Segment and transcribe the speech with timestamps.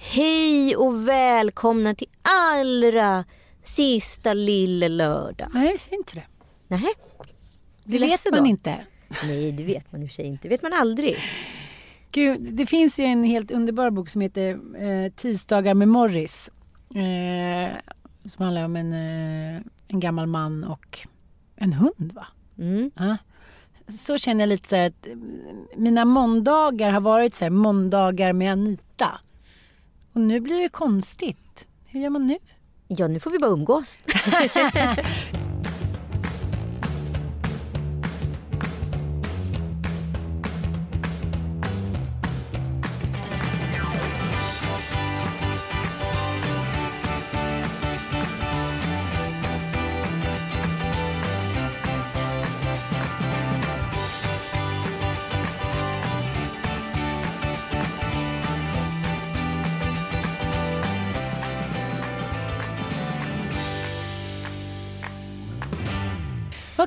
[0.00, 3.24] Hej och välkomna till allra
[3.62, 5.48] sista lille lördag.
[5.54, 6.24] Nej, jag säger inte det.
[6.68, 6.94] Nej,
[7.84, 8.46] Det vet man då?
[8.46, 8.78] inte.
[9.24, 10.48] nej det vet man i och för sig inte.
[10.48, 11.16] vet man aldrig.
[12.12, 16.50] Gud, det finns ju en helt underbar bok som heter eh, Tisdagar med Morris.
[16.94, 17.76] Eh,
[18.28, 20.98] som handlar om en, eh, en gammal man och
[21.56, 22.26] en hund va?
[22.58, 22.90] Mm.
[22.96, 23.16] Ja.
[23.88, 25.12] Så känner jag lite så här att eh,
[25.76, 29.20] mina måndagar har varit så här måndagar med Anita.
[30.18, 31.66] Och nu blir det konstigt.
[31.86, 32.38] Hur gör man nu?
[32.88, 33.98] Ja, nu får vi bara umgås.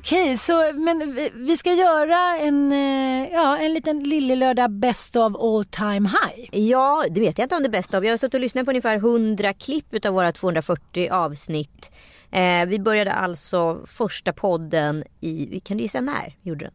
[0.03, 5.35] Okej, så men vi- vi ska göra en, eh, ja, en liten lillelördag best of
[5.35, 6.59] all time high.
[6.69, 8.05] Ja, det vet jag inte om det är bäst av.
[8.05, 11.91] Jag har suttit och lyssnat på ungefär 100 klipp utav våra 240 avsnitt.
[12.31, 16.35] Eh, vi började alltså första podden i, kan du gissa när?
[16.41, 16.73] Gjorde den?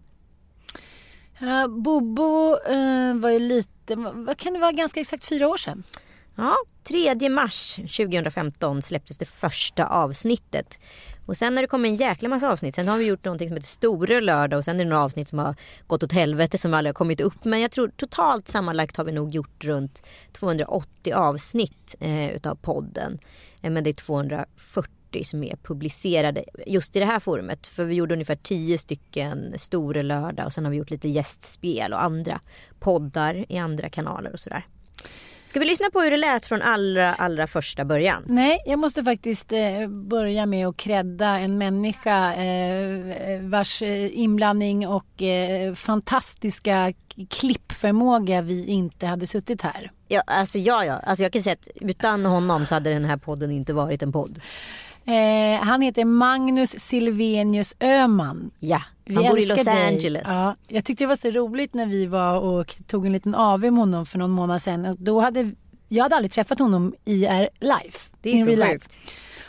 [1.48, 5.82] Ja, Bobo eh, var ju lite, vad kan det vara, ganska exakt fyra år sedan?
[6.36, 6.56] Ja,
[6.88, 10.78] 3 mars 2015 släpptes det första avsnittet.
[11.26, 12.75] Och sen har det kommit en jäkla massa avsnitt.
[12.75, 15.28] Sen har vi gjort någonting som heter Store lördag och sen är det några avsnitt
[15.28, 15.54] som har
[15.87, 17.44] gått åt helvete som aldrig har kommit upp.
[17.44, 23.19] Men jag tror totalt sammanlagt har vi nog gjort runt 280 avsnitt eh, utav podden.
[23.62, 24.91] Eh, men det är 240
[25.25, 27.66] som är publicerade just i det här forumet.
[27.66, 31.92] För vi gjorde ungefär 10 stycken Store lördag och sen har vi gjort lite gästspel
[31.92, 32.41] och andra
[32.81, 34.66] poddar i andra kanaler och sådär.
[35.56, 38.22] Ska vi lyssna på hur det lät från allra, allra första början?
[38.27, 44.89] Nej, jag måste faktiskt eh, börja med att credda en människa eh, vars eh, inblandning
[44.89, 46.93] och eh, fantastiska
[47.31, 49.91] klippförmåga vi inte hade suttit här.
[50.09, 50.93] Ja, alltså, ja, ja.
[50.93, 54.12] Alltså, jag kan säga att utan honom så hade den här podden inte varit en
[54.12, 54.41] podd.
[55.06, 58.50] Eh, han heter Magnus Silvenius Öman.
[58.61, 59.67] Ja, Vi han bor i Los.
[59.67, 60.22] Angeles.
[60.27, 63.61] Ja, jag tyckte det var så roligt när vi var och tog en liten AV
[63.61, 64.97] med honom för någon månad sedan.
[64.99, 65.53] Då hade,
[65.89, 68.11] jag hade aldrig träffat honom IR life.
[68.21, 68.97] Det är så sjukt.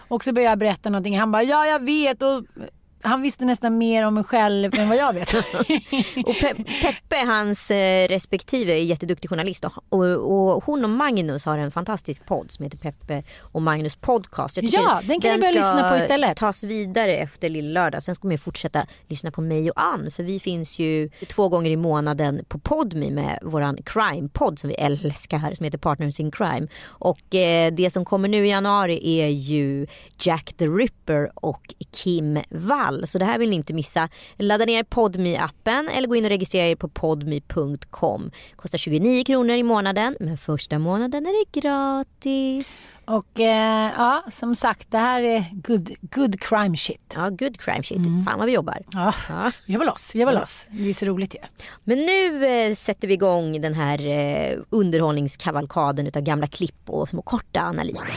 [0.07, 1.19] Och så började jag berätta någonting.
[1.19, 2.21] Han bara, ja jag vet.
[2.21, 2.43] Och
[3.01, 5.33] han visste nästan mer om mig själv än vad jag vet.
[6.25, 9.65] Och Pe- Peppe, hans eh, respektive, är jätteduktig journalist.
[9.89, 14.59] Och, och, hon och Magnus har en fantastisk podd som heter Peppe och Magnus podcast.
[14.61, 16.37] Ja, den kan ni börja ska lyssna på istället.
[16.37, 18.03] tas vidare efter Lill-lördag.
[18.03, 20.11] Sen ska man fortsätta lyssna på mig och Ann.
[20.11, 24.75] För vi finns ju två gånger i månaden på Podme med våran crime-podd som vi
[24.75, 25.53] älskar.
[25.53, 26.67] Som heter Partners in Crime.
[26.85, 29.87] Och eh, det som kommer nu i januari är ju
[30.19, 32.96] Jack the Ripper och Kim Wall.
[33.05, 34.09] Så det här vill ni inte missa.
[34.37, 38.31] Ladda ner podme appen eller gå in och registrera er på podme.com.
[38.55, 42.87] Kostar 29 kronor i månaden men första månaden är det gratis.
[43.05, 47.13] och eh, ja, som sagt, det här är good, good crime shit.
[47.15, 47.97] Ja, good crime shit.
[48.25, 48.77] Fan vad vi jobbar.
[48.91, 49.51] Ja, Ja.
[49.65, 50.67] vi var loss, vi var loss.
[50.71, 51.39] Det är så roligt ju.
[51.83, 57.21] Men nu eh, sätter vi igång den här eh, underhållningskavalkaden utav gamla klipp och små
[57.21, 58.15] korta analyser.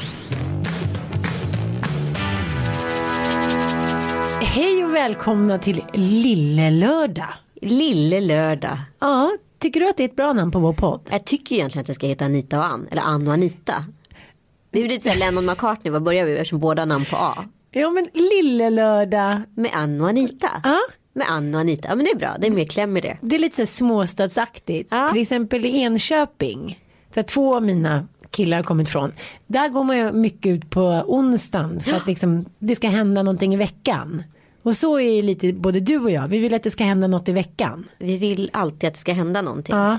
[4.43, 7.29] Hej och välkomna till Lillelördag.
[7.63, 8.79] Lille lördag.
[9.01, 11.01] Ja, tycker du att det är ett bra namn på vår podd?
[11.11, 12.89] Jag tycker egentligen att det ska heta Anita och Ann.
[12.91, 13.85] Eller Ann och Anita.
[14.71, 15.93] Det är lite såhär Lennon McCartney.
[15.93, 17.45] Vad börjar vi eftersom båda namn på A?
[17.71, 19.43] Ja, men Lillelördag.
[19.55, 20.51] Med Ann och Anita.
[20.65, 20.79] Ja,
[21.13, 21.89] med Anna och Anita.
[21.89, 23.17] Ja men det är bra, det är mer kläm i det.
[23.21, 24.89] Det är lite så småstadsaktigt.
[24.91, 25.09] Ja.
[25.09, 26.85] Till exempel i Enköping.
[27.15, 29.13] Så två av mina killar har kommit från.
[29.47, 33.55] Där går man ju mycket ut på onsdagen för att liksom, det ska hända någonting
[33.55, 34.23] i veckan.
[34.63, 36.29] Och så är ju lite både du och jag.
[36.29, 37.89] Vi vill att det ska hända något i veckan.
[37.99, 39.77] Vi vill alltid att det ska hända någonting.
[39.77, 39.99] Ja.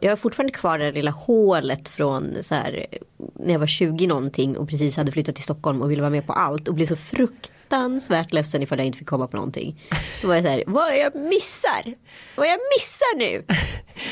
[0.00, 2.86] Jag har fortfarande kvar det lilla hålet från så här,
[3.34, 6.26] när jag var 20 någonting och precis hade flyttat till Stockholm och ville vara med
[6.26, 7.52] på allt och blev så fruktansvärt
[8.30, 9.80] ledsen ifall jag inte fick komma på någonting.
[10.22, 11.94] Då var jag så här, vad jag missar?
[12.36, 13.44] Vad jag missar nu?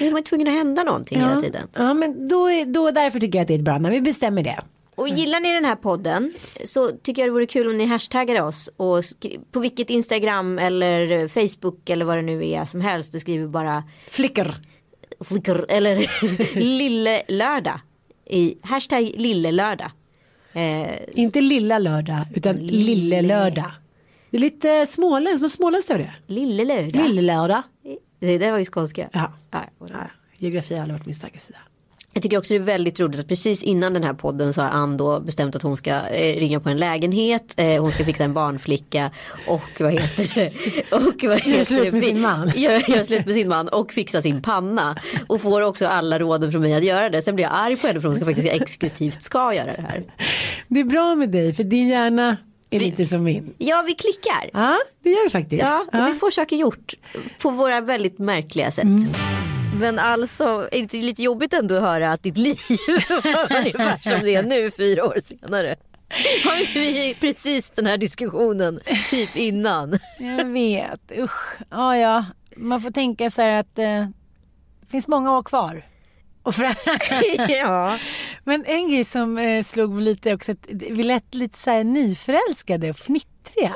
[0.07, 1.69] Är man tvungen att hända någonting hela tiden.
[1.75, 4.43] Ja men då, är, då därför tycker jag att det är bra när vi bestämmer
[4.43, 4.61] det.
[4.95, 6.33] Och gillar ni den här podden
[6.65, 9.05] så tycker jag det vore kul om ni hashtaggar oss och
[9.53, 13.85] på vilket Instagram eller Facebook eller vad det nu är som helst och skriver bara
[14.09, 14.55] Flickr.
[15.25, 16.07] flickr eller
[16.61, 17.81] lille lördag
[18.27, 19.91] i hashtag lille lördag.
[20.53, 23.73] Eh, Inte lilla lördag utan lille lördag.
[24.31, 26.35] Det är lite småländskt, något småländskt över det.
[26.35, 27.09] lille lördag.
[27.09, 27.63] Lille lördag.
[28.19, 29.09] Det där var ju skånska.
[29.13, 29.33] Ja.
[29.51, 29.61] Ja.
[29.81, 29.87] Ja,
[30.39, 31.59] geografi har aldrig varit min starka sida.
[32.13, 34.69] Jag tycker också det är väldigt roligt att precis innan den här podden så har
[34.69, 37.55] Ann då bestämt att hon ska eh, ringa på en lägenhet.
[37.57, 39.11] Eh, hon ska fixa en barnflicka
[39.47, 40.51] och vad heter det?
[40.97, 42.49] Och vad heter slut med sin man.
[42.57, 44.97] Gör, gör slut med sin man och fixa sin panna.
[45.27, 47.23] Och får också alla råden från mig att göra det.
[47.23, 50.05] Sen blir jag arg på henne för hon ska faktiskt exekutivt ska göra det här.
[50.69, 52.37] Det är bra med dig för din hjärna
[52.71, 53.55] är lite som min.
[53.59, 54.51] Ja vi klickar.
[54.53, 55.63] Ja det gör vi faktiskt.
[55.63, 56.95] Ja, och vi får saker gjort
[57.43, 58.87] på våra väldigt märkliga sätt.
[59.81, 62.59] Men alltså, är det inte lite jobbigt ändå att höra att ditt liv
[63.09, 65.77] var ungefär som det är nu fyra år senare?
[66.45, 68.81] Har inte vi precis den här diskussionen
[69.11, 69.99] typ innan?
[70.19, 71.59] Jag vet, usch.
[71.71, 72.25] Ja, ja.
[72.57, 74.07] Man får tänka så här att eh,
[74.81, 75.83] det finns många år kvar.
[76.43, 76.75] Och för...
[77.53, 77.99] ja.
[78.45, 81.85] Men en grej som eh, slog mig lite också att vi lät lite så här
[81.85, 82.97] nyförälskade och
[83.45, 83.75] fnittriga.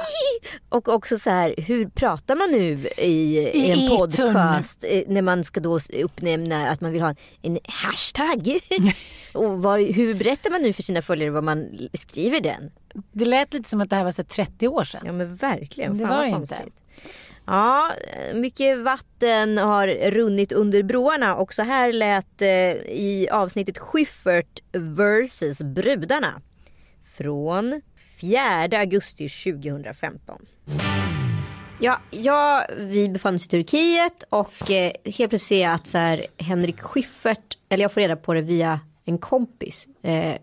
[0.69, 3.99] Och också så här, hur pratar man nu i, i en etern.
[3.99, 8.59] podcast eh, när man ska då uppnämna att man vill ha en, hashtag?
[9.35, 12.71] och var, hur berättar man nu för sina följare vad man skriver den?
[13.13, 15.03] Det lät lite som att det här var så här 30 år sedan.
[15.07, 15.99] Ja men verkligen.
[15.99, 16.59] Det var konstigt.
[16.61, 16.73] inte.
[17.47, 17.91] Ja,
[18.35, 25.63] mycket vatten har runnit under broarna och så här lät det i avsnittet Schyffert vs
[25.63, 26.41] brudarna.
[27.17, 27.81] Från
[28.21, 30.47] 4 augusti 2015.
[31.81, 35.99] Ja, ja, vi befann oss i Turkiet och eh, helt plötsligt ser jag att så
[35.99, 39.89] här, Henrik Schyffert, eller jag får reda på det via en kompis.
[40.03, 40.35] Eh,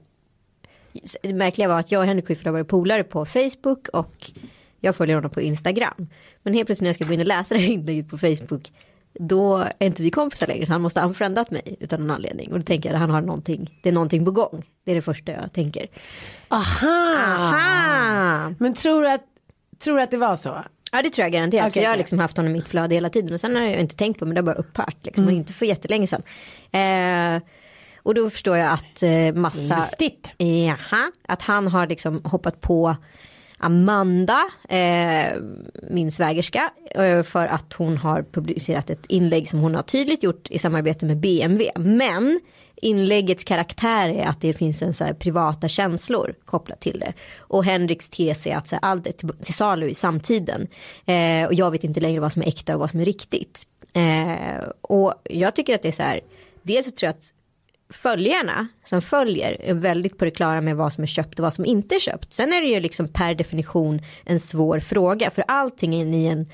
[1.21, 4.31] det märkliga var att jag och Henrik Schyffert har varit polare på Facebook och
[4.79, 6.07] jag följer honom på Instagram.
[6.43, 8.71] Men helt plötsligt när jag ska gå in och läsa det här inlägget på Facebook
[9.19, 12.51] då är inte vi kompisar längre så han måste ha unfriendat mig utan någon anledning.
[12.51, 14.63] Och då tänker jag att han har någonting, det är någonting på gång.
[14.85, 15.87] Det är det första jag tänker.
[16.47, 17.15] Aha!
[17.27, 18.53] Aha!
[18.59, 19.25] Men tror du att,
[19.83, 20.63] tror du att det var så?
[20.91, 21.63] Ja det tror jag garanterat.
[21.63, 23.33] Okej, för jag har liksom haft honom i mitt flöde hela tiden.
[23.33, 24.97] Och sen har jag inte tänkt på men det har bara upphört.
[25.01, 25.23] Liksom.
[25.23, 25.33] Mm.
[25.33, 26.23] Och inte för jättelänge sedan.
[26.71, 27.41] Eh,
[28.03, 29.87] och då förstår jag att eh, massa...
[29.99, 30.31] Viktigt.
[30.37, 32.95] Jaha, att han har liksom hoppat på
[33.61, 35.33] Amanda, eh,
[35.89, 40.51] min svägerska, eh, för att hon har publicerat ett inlägg som hon har tydligt gjort
[40.51, 41.71] i samarbete med BMW.
[41.75, 42.39] Men
[42.75, 47.13] inläggets karaktär är att det finns en så här privata känslor kopplat till det.
[47.37, 50.67] Och Henriks tes är att så här, allt är till, till salu i samtiden.
[51.05, 53.67] Eh, och jag vet inte längre vad som är äkta och vad som är riktigt.
[53.93, 56.21] Eh, och jag tycker att det är så här,
[56.61, 57.33] dels så tror jag att
[57.91, 61.53] följarna som följer är väldigt på det klara med vad som är köpt och vad
[61.53, 62.33] som inte är köpt.
[62.33, 66.49] Sen är det ju liksom per definition en svår fråga för allting i en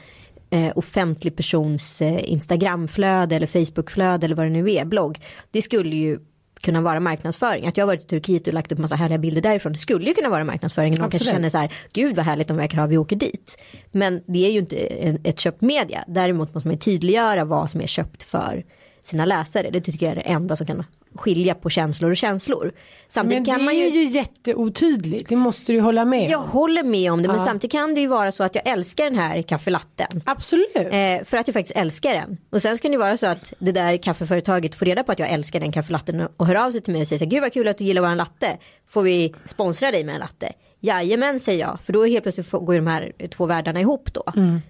[0.50, 5.20] eh, offentlig persons eh, Instagramflöde eller Facebookflöde eller vad det nu är, blogg.
[5.52, 6.20] Det skulle ju
[6.62, 7.68] kunna vara marknadsföring.
[7.68, 9.74] Att jag har varit i Turkiet och lagt upp massa härliga bilder därifrån.
[9.74, 10.98] Det skulle ju kunna vara marknadsföring.
[10.98, 13.58] Någon kanske känner så här, gud vad härligt de verkar ha, vi åker dit.
[13.92, 16.04] Men det är ju inte en, ett köpt media.
[16.08, 18.66] Däremot måste man ju tydliggöra vad som är köpt för
[19.04, 19.70] sina läsare.
[19.70, 20.84] Det tycker jag är det enda som kan
[21.18, 22.72] skilja på känslor och känslor.
[23.10, 26.50] Samtidigt Men det man är ju jätteotydligt, det måste du hålla med Jag om.
[26.50, 27.44] håller med om det men Ja.
[27.46, 30.24] samtidigt kan det ju vara så att jag älskar den här kaffelatten.
[30.26, 30.68] Absolut.
[30.76, 32.38] Eh, för att jag faktiskt älskar den.
[32.50, 35.20] Och sen ska det ju vara så att det där kaffeföretaget får reda på att
[35.20, 37.42] jag älskar den kaffelatten och- hör av sig till mig och säger så här, gud
[37.42, 38.58] vad kul att du gillar våran latte.
[38.90, 40.52] Får vi sponsra dig med en latte?
[40.80, 44.24] Jajamän säger jag, för då helt plötsligt går ju de här två världarna ihop då.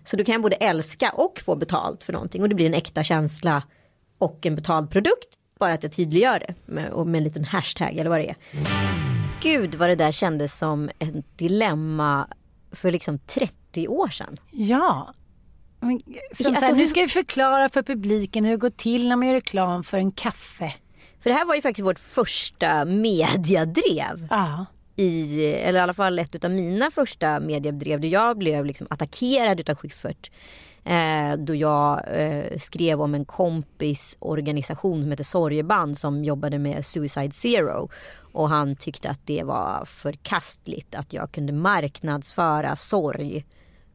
[0.05, 2.73] Så då kan jag både älska och få betalt för någonting och det blir en
[2.73, 3.63] äkta känsla
[4.17, 5.27] och en betald produkt.
[5.59, 8.35] Bara att jag tydliggör det med, och med en liten hashtag eller vad det är.
[9.41, 12.27] Gud vad det där kändes som ett dilemma
[12.71, 14.37] för liksom 30 år sedan.
[14.51, 15.13] Ja.
[15.79, 19.07] Men, som Alltså, så här, nu ska vi förklara för publiken hur det går till
[19.07, 20.73] när man gör reklam för en kaffe.
[21.19, 24.27] För det här var ju faktiskt vårt första mediadrev.
[24.29, 24.65] Ja.
[24.95, 29.59] I, eller i alla fall ett av mina första mediedrev där jag blev liksom attackerad
[29.59, 30.31] utav Schyffert.
[30.87, 36.85] Eh, då jag eh, skrev om en kompis organisation som heter Sorgeband som jobbade med
[36.85, 37.89] Suicide Zero.
[38.31, 43.45] Och han tyckte att det var förkastligt att jag kunde marknadsföra sorg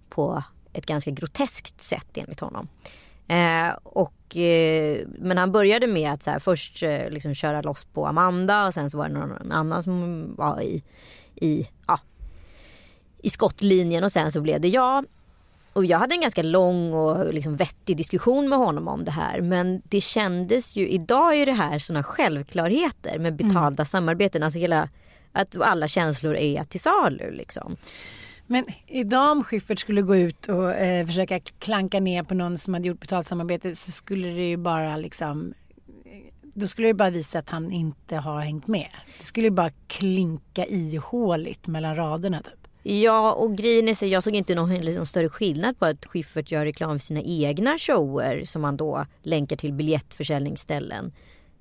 [0.08, 2.68] på ett ganska groteskt sätt enligt honom.
[3.28, 7.84] Eh, och, eh, men han började med att så här, först eh, liksom köra loss
[7.84, 10.82] på Amanda och sen så var det någon annan som var i,
[11.34, 12.00] i, ja,
[13.18, 15.04] i skottlinjen och sen så blev det jag.
[15.72, 19.40] Och jag hade en ganska lång och liksom vettig diskussion med honom om det här.
[19.40, 23.86] Men det kändes ju, idag är det här såna självklarheter med betalda mm.
[23.86, 24.42] samarbeten.
[24.42, 24.88] Alltså hela,
[25.32, 27.76] att alla känslor är till salu liksom.
[28.46, 32.74] Men idag om Schyffert skulle gå ut och eh, försöka klanka ner på någon som
[32.74, 35.54] hade gjort betalt samarbete så skulle det ju bara liksom
[36.54, 38.88] då skulle det bara visa att han inte har hängt med.
[39.18, 42.61] Det skulle ju bara klinka ihåligt mellan raderna typ.
[42.82, 46.50] Ja och grejen är så jag såg inte någon liksom, större skillnad på att Schyffert
[46.50, 51.12] gör reklam för sina egna shower som han då länkar till biljettförsäljningsställen.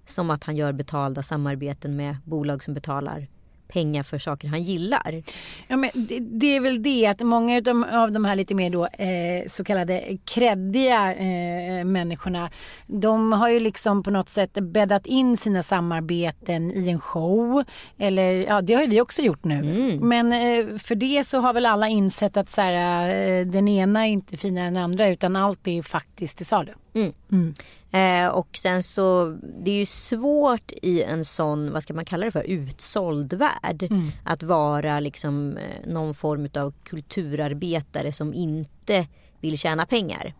[0.05, 3.27] Som att han gör betalda samarbeten med bolag som betalar
[3.71, 5.23] pengar för saker han gillar.
[5.67, 8.55] Ja, men det, det är väl det att många av de, av de här lite
[8.55, 12.49] mer då, eh, så kallade kreddiga eh, människorna
[12.87, 17.63] de har ju liksom på något sätt bäddat in sina samarbeten i en show.
[17.97, 19.55] Eller ja, det har ju vi också gjort nu.
[19.55, 20.07] Mm.
[20.07, 24.07] Men eh, för det så har väl alla insett att så här, eh, den ena
[24.07, 26.71] är inte finare än den andra utan allt är faktiskt till salu.
[26.93, 27.13] Mm.
[27.31, 27.53] Mm.
[27.91, 32.25] Eh, och sen så, det är ju svårt i en sån, vad ska man kalla
[32.25, 33.83] det för, utsåld värld.
[33.83, 34.11] Mm.
[34.23, 39.07] Att vara liksom eh, någon form av kulturarbetare som inte
[39.39, 40.33] vill tjäna pengar.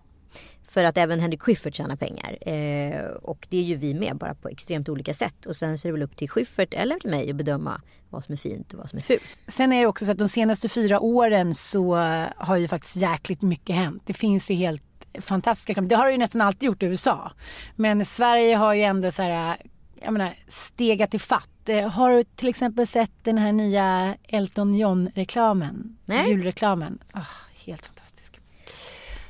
[0.70, 2.38] För att även Henrik Schyffert tjänar pengar.
[2.42, 5.46] Eh, och det är ju vi med bara på extremt olika sätt.
[5.46, 8.24] Och sen så är det väl upp till Schyffert eller till mig att bedöma vad
[8.24, 9.44] som är fint och vad som är fult.
[9.48, 11.96] Sen är det också så att de senaste fyra åren så
[12.36, 14.04] har ju faktiskt jäkligt mycket hänt.
[14.06, 14.84] Det finns ju helt
[15.20, 17.32] fantastiska Det har det ju nästan alltid gjort i USA.
[17.76, 19.58] Men Sverige har ju ändå så här,
[20.02, 21.70] jag menar, stegat i fatt.
[21.70, 25.98] Eh, har du till exempel sett den här nya Elton John-reklamen?
[26.28, 27.00] Julreklamen.
[27.14, 27.22] Oh,
[27.66, 28.40] helt fantastisk.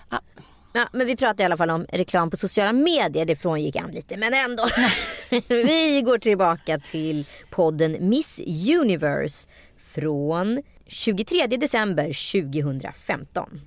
[0.10, 0.20] Ah.
[0.74, 3.26] Ja, men vi pratar i alla fall om reklam på sociala medier.
[3.26, 4.68] Det frångick han lite, men ändå.
[5.48, 8.42] vi går tillbaka till podden Miss
[8.82, 9.50] Universe
[9.94, 12.04] från 23 december
[12.42, 13.62] 2015.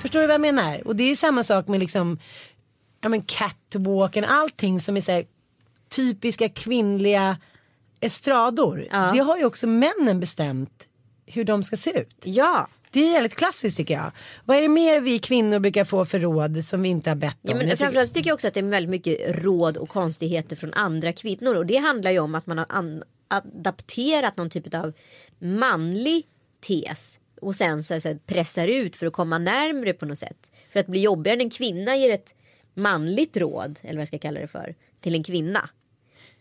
[0.00, 0.86] Förstår du vad jag menar?
[0.86, 2.18] Och det är ju samma sak med liksom
[3.00, 5.24] ja, men catwalken, allting som är så här,
[5.88, 7.36] typiska kvinnliga
[8.00, 8.86] estrador.
[8.90, 9.10] Ja.
[9.12, 10.86] Det har ju också männen bestämt
[11.26, 12.16] hur de ska se ut.
[12.22, 12.68] Ja.
[12.92, 14.12] Det är väldigt klassiskt tycker jag.
[14.44, 17.38] Vad är det mer vi kvinnor brukar få för råd som vi inte har bett
[17.42, 17.50] om?
[17.50, 20.74] Ja, men framförallt tycker jag också att det är väldigt mycket råd och konstigheter från
[20.74, 21.54] andra kvinnor.
[21.54, 22.66] Och det handlar ju om att man har
[23.28, 24.92] adapterat någon typ av
[25.38, 26.26] manlig
[26.66, 30.50] tes och sen så, så pressar ut för att komma närmre på något sätt.
[30.72, 32.34] För att bli jobbigare än en kvinna ger ett
[32.74, 35.70] manligt råd, eller vad jag ska kalla det för, till en kvinna.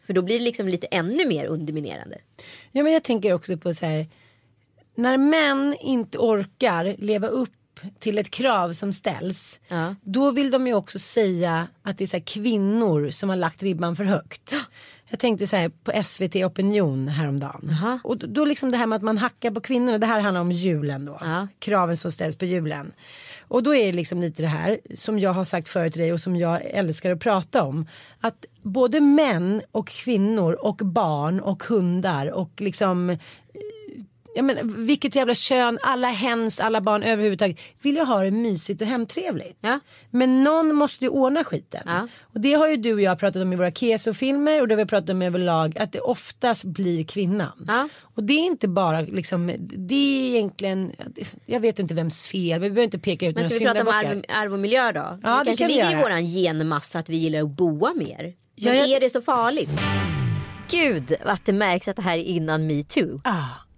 [0.01, 2.17] För då blir det liksom lite ännu mer underminerande.
[2.71, 4.07] Ja men jag tänker också på så här.
[4.95, 7.53] När män inte orkar leva upp
[7.99, 9.59] till ett krav som ställs.
[9.67, 9.95] Ja.
[10.01, 13.95] Då vill de ju också säga att det är så kvinnor som har lagt ribban
[13.95, 14.53] för högt.
[15.09, 17.69] Jag tänkte så här på SVT Opinion häromdagen.
[17.69, 17.99] Aha.
[18.03, 19.97] Och då liksom det här med att man hackar på kvinnorna.
[19.97, 21.17] Det här handlar om julen då.
[21.21, 21.47] Ja.
[21.59, 22.91] Kraven som ställs på julen.
[23.47, 26.13] Och då är det liksom lite det här som jag har sagt förut till dig
[26.13, 27.87] och som jag älskar att prata om.
[28.19, 33.17] Att både män och kvinnor och barn och hundar och liksom
[34.39, 38.81] ja, men, vilket jävla kön, alla hens, alla barn överhuvudtaget vill ju ha det mysigt
[38.81, 39.57] och hemtrevligt.
[39.61, 39.79] Ja.
[40.11, 41.81] Men någon måste ju ordna skiten.
[41.85, 42.07] Ja.
[42.21, 44.77] Och det har ju du och jag pratat om i våra kesofilmer och det har
[44.77, 47.65] vi pratat om överlag att det oftast blir kvinnan.
[47.67, 47.89] Ja.
[48.01, 50.91] Och det är inte bara liksom, det är egentligen,
[51.45, 53.87] jag vet inte vems fel, vi behöver inte peka ut Men ska vi prata om
[53.87, 55.19] arv, arv och miljö då?
[55.23, 58.23] Ja, det, det kanske ligger i våran genmassa att vi gillar att boa mer.
[58.23, 58.89] Men ja, jag...
[58.89, 59.69] är det så farligt?
[60.71, 63.21] Gud att det märks att det här är innan metoo.
[63.23, 63.68] Ah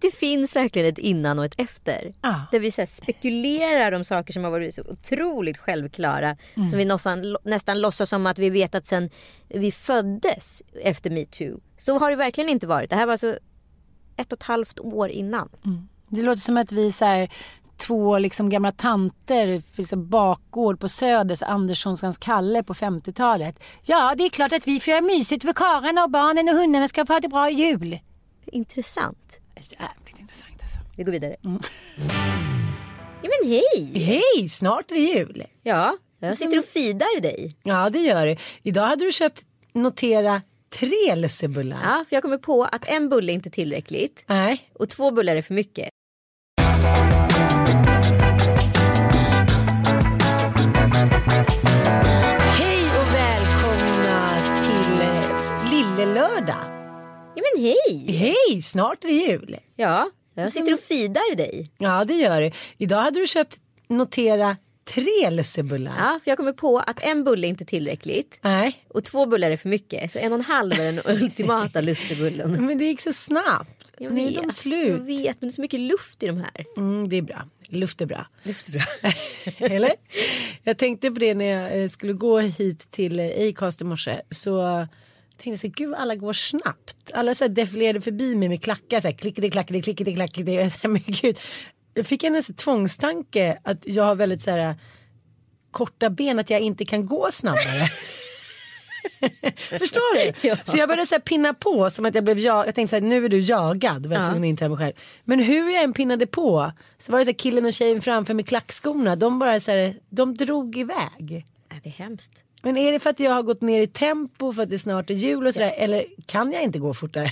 [0.00, 2.14] det finns verkligen ett innan och ett efter.
[2.20, 2.40] Ah.
[2.50, 6.36] Där vi så spekulerar om saker som har varit så otroligt självklara.
[6.54, 6.70] Mm.
[6.70, 9.10] Som vi nästan, nästan låtsas som att vi vet att sen
[9.48, 11.60] vi föddes efter metoo.
[11.76, 12.90] Så har det verkligen inte varit.
[12.90, 13.38] Det här var alltså
[14.16, 15.48] ett och ett halvt år innan.
[15.64, 15.88] Mm.
[16.08, 17.30] Det låter som att vi så här,
[17.76, 23.62] två liksom gamla tanter, liksom bakgård på Söders, Anderssonskans Kalle på 50-talet.
[23.82, 26.88] Ja, det är klart att vi får göra mysigt för karlarna och barnen och hundarna
[26.88, 27.98] ska få ha det bra i jul.
[28.46, 30.78] Intressant Jävligt intressant alltså.
[30.96, 31.36] Vi går vidare.
[31.44, 31.60] Mm.
[33.22, 34.04] Ja men hej!
[34.04, 34.48] Hej!
[34.48, 35.44] Snart är det jul.
[35.62, 37.56] Ja, jag sitter och fidar dig.
[37.62, 38.36] Ja det gör du.
[38.62, 41.78] Idag hade du köpt, notera, tre lussebullar.
[41.82, 44.24] Ja, för jag kommer på att en bulle är inte tillräckligt.
[44.26, 44.70] Nej.
[44.74, 45.88] Och två bullar är för mycket.
[52.58, 54.30] Hej och välkomna
[54.64, 56.75] till eh, Lille Lördag
[57.54, 58.16] men hej!
[58.16, 59.56] Hej, snart är det jul.
[59.76, 61.70] Ja, jag sitter och fidar dig.
[61.78, 62.50] Ja, det gör du.
[62.78, 63.56] Idag hade du köpt,
[63.88, 65.92] notera, tre lussebullar.
[65.98, 68.38] Ja, för jag kommer på att en bulle är inte tillräckligt.
[68.42, 70.12] Nej, Och två bullar är för mycket.
[70.12, 72.66] Så en och en halv är den ultimata lussebullen.
[72.66, 73.70] men det gick så snabbt.
[73.98, 75.00] Jag Nu är de Jag slut.
[75.00, 76.64] vet, men det är så mycket luft i de här.
[76.76, 77.42] Mm, det är bra.
[77.68, 78.26] Luft är bra.
[78.42, 78.82] Luft är bra.
[79.66, 79.90] Eller?
[80.62, 84.20] Jag tänkte på det när jag eh, skulle gå hit till Acast i morse.
[84.30, 84.86] Så
[85.36, 86.96] tänkte så gud alla går snabbt.
[87.14, 89.00] Alla så här defilerade förbi mig med klackar.
[89.00, 90.52] Så här, klickade, klackade, klickade, klackade.
[90.52, 91.38] Jag så här, men gud.
[91.94, 94.74] Jag fick en tvångstanke att jag har väldigt så här
[95.70, 96.38] korta ben.
[96.38, 97.88] Att jag inte kan gå snabbare.
[99.56, 100.48] Förstår du?
[100.48, 100.56] Ja.
[100.64, 102.66] Så jag började så här pinna på som att jag blev jag.
[102.66, 104.06] Jag tänkte så här, nu är du jagad.
[104.06, 104.28] Var jag Ja.
[104.30, 104.92] tvungen inta mig själv.
[105.24, 108.34] Men hur jag än pinnade på så var det så här killen och tjejen framför
[108.34, 109.16] med klackskorna.
[109.16, 111.46] De bara så här, de drog iväg.
[111.68, 112.42] Ja, det är hemskt.
[112.66, 115.10] Men är det för att jag har gått ner i tempo för att det snart
[115.10, 117.28] är jul och sådär eller kan jag inte gå fortare?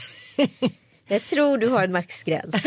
[1.08, 2.54] Jag tror du har en maxgräns.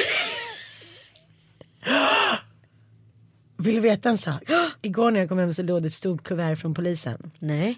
[3.57, 4.43] Vill du veta en sak?
[4.81, 7.31] Igår när jag kom hem så låg det ett stort kuvert från polisen.
[7.39, 7.75] Nej.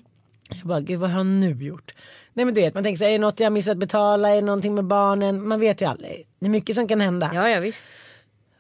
[0.50, 1.96] Jag bara, gud vad har han nu gjort?
[2.34, 4.30] Nej men du vet, man tänker så här, är det något jag missat betala?
[4.30, 5.48] Är det någonting med barnen?
[5.48, 6.28] Man vet ju aldrig.
[6.40, 7.32] Det är mycket som kan hända.
[7.34, 7.84] Ja, ja visst.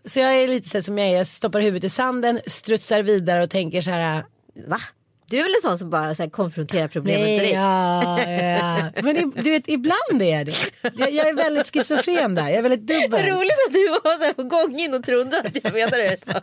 [0.06, 3.44] Så jag är lite så som jag är, jag stoppar huvudet i sanden, strutsar vidare
[3.44, 4.24] och tänker så här.
[4.68, 4.82] Va?
[5.30, 7.56] Du är väl en sån som bara så här, konfronterar problemet Nej, direkt?
[7.56, 9.02] ja, ja.
[9.04, 10.54] Men i- du vet, ibland är jag det.
[10.98, 13.26] Jag, jag är väldigt schizofren där, jag är väldigt dubbel.
[13.26, 16.08] roligt att du var så här på gång in och trodde att jag menade det.
[16.08, 16.42] ett tag.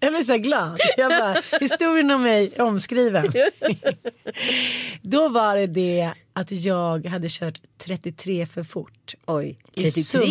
[0.00, 0.80] Jag blir så här glad.
[0.96, 3.32] Jag bara, historien om mig omskriven.
[5.02, 9.14] Då var det det att jag hade kört 33 för fort.
[9.26, 10.02] Oj, I 33.
[10.02, 10.26] Sund-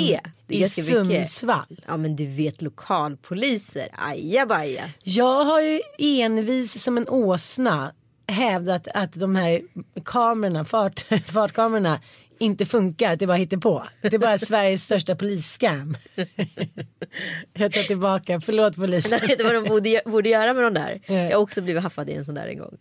[0.47, 1.29] Det är I ganska mycket.
[1.29, 1.81] Sundsvall.
[1.87, 4.89] Ja men du vet lokalpoliser, ajabaja.
[5.03, 7.93] Jag har ju envis som en åsna
[8.27, 9.61] hävdat att de här
[10.05, 12.01] kamerorna, fart, fartkamerorna
[12.39, 13.83] inte funkar, att det bara hittar på.
[14.01, 15.97] Det är bara Sveriges största polisscam.
[17.53, 19.19] Jag tar tillbaka, förlåt polisen.
[19.27, 21.01] Vet du vad de borde, borde göra med de där?
[21.07, 22.77] Jag har också blivit haffad i en sån där en gång.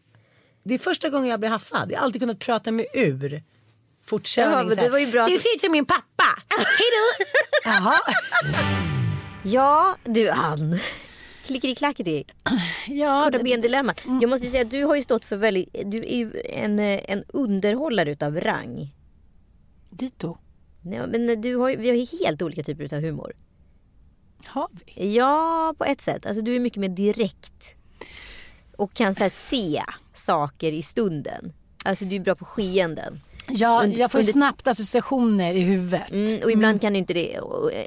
[0.63, 1.93] Det är första gången jag blir haffad.
[1.93, 3.43] Jag har alltid kunnat prata mig ur
[4.05, 4.69] fortkörning.
[4.77, 6.43] Ja, det var ju bra Det ser ut som min pappa.
[6.49, 7.25] Hej då.
[7.71, 7.99] Jaha.
[9.45, 10.79] Ja du Ann.
[11.45, 12.25] Klickety-klackety.
[12.89, 13.95] Ja, Korta ben-dilemma.
[14.21, 17.25] Jag måste säga att du har ju stått för väldigt, du är ju en, en
[17.29, 18.95] underhållare utav rang.
[19.91, 20.39] dito.
[20.83, 23.33] Nej, men du har, vi har ju helt olika typer utav humor.
[24.47, 25.15] Har vi?
[25.15, 26.27] Ja, på ett sätt.
[26.27, 27.77] Alltså du är mycket mer direkt.
[28.77, 29.83] Och kan så se
[30.15, 31.53] saker i stunden.
[31.85, 33.21] Alltså du är bra på skeenden.
[33.49, 36.11] Ja, jag får under- snabbt associationer i huvudet.
[36.11, 37.39] Mm, och ibland kan du inte det.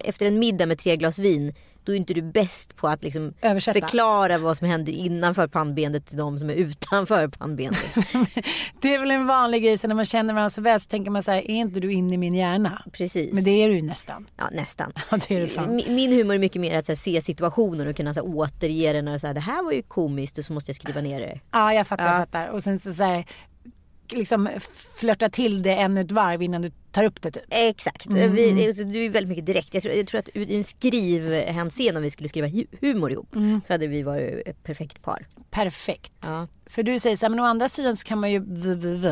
[0.03, 1.53] Efter en middag med tre glas vin.
[1.85, 3.79] Då är inte du bäst på att liksom Översätta.
[3.79, 7.95] förklara vad som händer innanför pannbenet till de som är utanför pannbenet.
[8.81, 11.11] Det är väl en vanlig grej, så när man känner varandra så väl så tänker
[11.11, 12.83] man så här, är inte du inne i min hjärna?
[12.93, 13.33] Precis.
[13.33, 14.27] Men det är du ju nästan.
[14.37, 14.91] Ja, nästan.
[15.11, 15.75] Ja, det är det fan.
[15.75, 19.01] Min- humor är mycket mer att här, se situationer och kunna så här, återge det
[19.01, 21.39] när så här, det här var ju komiskt och så måste jag skriva ner det.
[21.51, 22.11] Ja, jag fattar, Ja.
[22.11, 22.47] jag fattar.
[22.47, 23.25] Och sen så, så här,
[24.13, 24.49] liksom
[24.95, 27.43] flörta till det ännu ett varv innan du tar upp det typ.
[27.49, 28.05] Exakt.
[28.05, 28.33] Mm.
[28.33, 29.73] Vi, alltså, du är väldigt mycket direkt.
[29.73, 33.35] Jag tror, jag tror att i en skrivhänseende om vi skulle skriva hu- humor ihop
[33.35, 33.61] Mm.
[33.67, 35.25] så hade vi varit ett perfekt par.
[35.51, 36.13] Perfekt.
[36.23, 36.47] Ja.
[36.65, 39.07] För du säger så här, men å andra sidan så kan man ju v.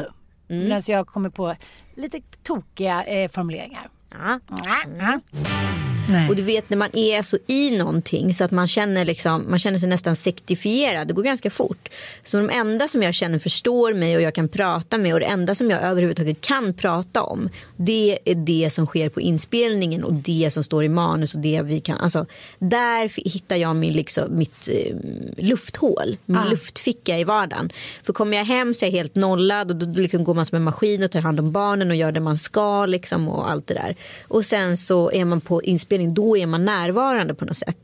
[0.49, 0.63] Mm.
[0.63, 1.55] Medan jag kommer på
[1.95, 3.89] lite tokiga eh, formuleringar.
[4.11, 4.39] Ja.
[6.09, 6.29] Nej.
[6.29, 9.59] Och du vet när man är så i någonting så att man känner, liksom, man
[9.59, 11.07] känner sig nästan sektifierad.
[11.07, 11.89] Det går ganska fort.
[12.25, 15.25] Så de enda som jag känner förstår mig och jag kan prata med och det
[15.25, 17.49] enda som jag överhuvudtaget kan prata om.
[17.77, 21.61] Det är det som sker på inspelningen och det som står i manus och det
[21.61, 21.97] vi kan.
[21.97, 22.25] Alltså,
[22.59, 24.95] där hittar jag min, liksom, mitt eh,
[25.37, 26.49] lufthål, min Ah.
[26.49, 27.71] luftficka i vardagen.
[28.03, 30.55] För kommer jag hem så är jag helt nollad och då liksom går man som
[30.55, 33.67] en maskin och tar hand om barnen och gör det man ska liksom och allt
[33.67, 33.95] det där.
[34.27, 35.63] Och sen så är man på
[35.93, 37.83] inspelning, då är man närvarande på något sätt.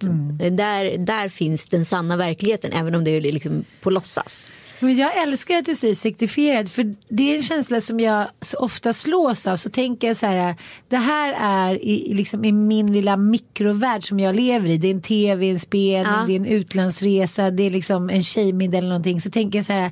[0.51, 4.51] Där, där finns den sanna verkligheten även om det är liksom på låtsas.
[4.81, 8.57] Men jag älskar att du säger sektifierad för det är en känsla som jag så
[8.57, 9.55] ofta slås av.
[9.57, 10.55] Så tänker jag så här,
[10.89, 14.77] det här är i, liksom i min lilla mikrovärld som jag lever i.
[14.77, 16.23] Det är en tv-inspelning, Ja.
[16.27, 19.21] det är en utlandsresa, det är liksom en tjejmiddag eller någonting.
[19.21, 19.91] Så tänker jag så här,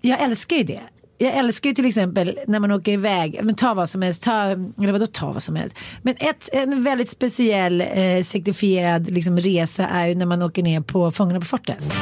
[0.00, 0.80] jag älskar ju det.
[1.20, 4.44] Jag älskar ju till exempel när man åker iväg, men ta vad som helst, ta,
[4.44, 5.76] eller vadå ta vad som helst.
[6.02, 10.80] Men ett, en väldigt speciell eh, sektifierad liksom, resa är ju när man åker ner
[10.80, 11.94] på Fångarna på fortet.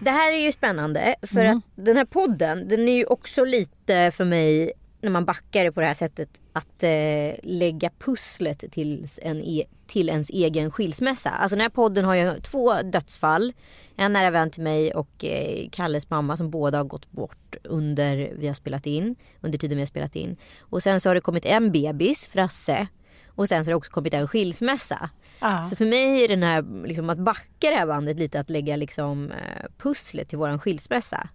[0.00, 4.12] Det här är ju spännande för att den här podden den är ju också lite
[4.14, 4.72] för mig
[5.06, 10.08] när man backar på det här sättet att eh, lägga pusslet till, en e till
[10.08, 11.30] ens egen skilsmässa.
[11.30, 13.52] Alltså den här podden har ju två dödsfall.
[13.96, 18.32] En nära vän till mig och eh, Kalles mamma som båda har gått bort under
[18.38, 19.16] vi har spelat in.
[19.40, 20.36] Under tiden vi har spelat in.
[20.60, 22.86] Och sen så har det kommit en bebis, Frasse.
[23.26, 25.10] Och sen så har det också kommit en skilsmässa.
[25.40, 25.64] Ja.
[25.64, 28.76] Så för mig är den här, liksom, att backa det här bandet lite att lägga
[28.76, 31.28] liksom, eh, pusslet till våran skilsmässa.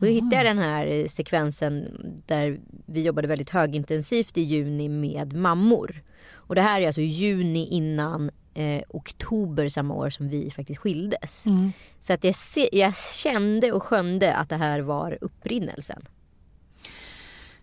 [0.00, 4.88] Och då hittade jag den här eh, sekvensen där vi jobbade väldigt högintensivt i juni
[4.88, 6.02] med mammor.
[6.32, 11.44] Och det här är alltså juni innan eh, oktober samma år som vi faktiskt skildes.
[12.00, 16.02] Så att jag, se, jag kände och skönde att det här var upprinnelsen.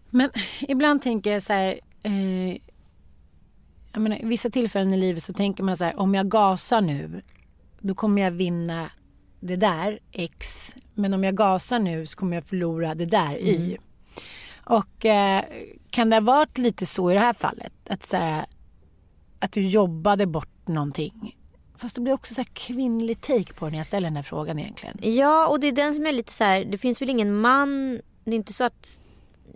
[0.09, 0.29] Men
[0.61, 1.79] ibland tänker jag så här.
[2.03, 2.57] Eh,
[3.93, 5.99] jag menar, vissa tillfällen i livet så tänker man så här.
[5.99, 7.21] Om jag gasar nu.
[7.79, 8.91] Då kommer jag vinna
[9.47, 10.75] det där X.
[10.93, 13.77] Men om jag gasar nu så kommer jag förlora det där Y.
[14.63, 15.43] Och eh,
[15.89, 17.73] kan det ha varit lite så i det här fallet?
[17.89, 18.45] Att, så här,
[19.39, 21.37] att du jobbade bort någonting.
[21.77, 24.23] Fast det blir också så här kvinnlig take på det när jag ställer den här
[24.23, 24.97] frågan egentligen.
[25.01, 26.65] Ja och det är den som är lite så här.
[26.65, 28.01] Det finns väl ingen man.
[28.23, 28.99] Det är inte så att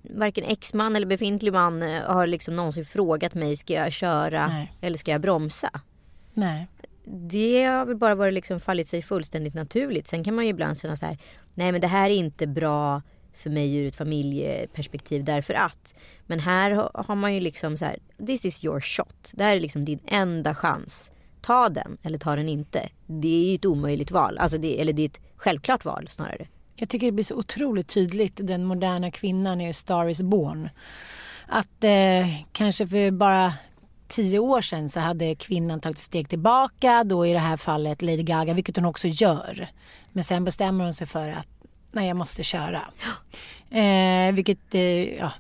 [0.03, 4.73] varken exman eller befintlig man eh, har liksom någonsin frågat mig ska jag köra Nej.
[4.81, 5.81] eller ska jag bromsa.
[6.33, 6.67] Nej.
[7.03, 10.07] Det har väl bara varit liksom fallit sig fullständigt naturligt.
[10.07, 11.17] Sen kan man ju ibland känna så här.
[11.53, 13.01] Nej men det här är inte bra
[13.33, 15.95] för mig ur ett familjeperspektiv därför att.
[16.25, 17.99] Men här har man ju liksom så här.
[18.25, 19.31] This is your shot.
[19.33, 21.11] Det här är liksom din enda chans.
[21.41, 22.89] Ta den eller ta den inte.
[23.07, 24.37] Det är ju ett omöjligt val.
[24.37, 26.47] Alltså det, eller det är ett självklart val snarare.
[26.75, 30.69] Jag tycker det blir så otroligt tydligt den moderna kvinnan i Star is born.
[31.47, 33.53] Att eh, kanske för bara
[34.11, 37.03] tio år sedan så hade kvinnan tagit ett steg tillbaka.
[37.03, 39.67] Då i det här fallet Lady Gaga, vilket hon också gör.
[40.11, 41.47] Men sen bestämmer hon sig för att
[41.91, 42.81] nej, jag måste köra.
[43.71, 44.81] Eh, vilket eh,
[45.17, 45.31] ja,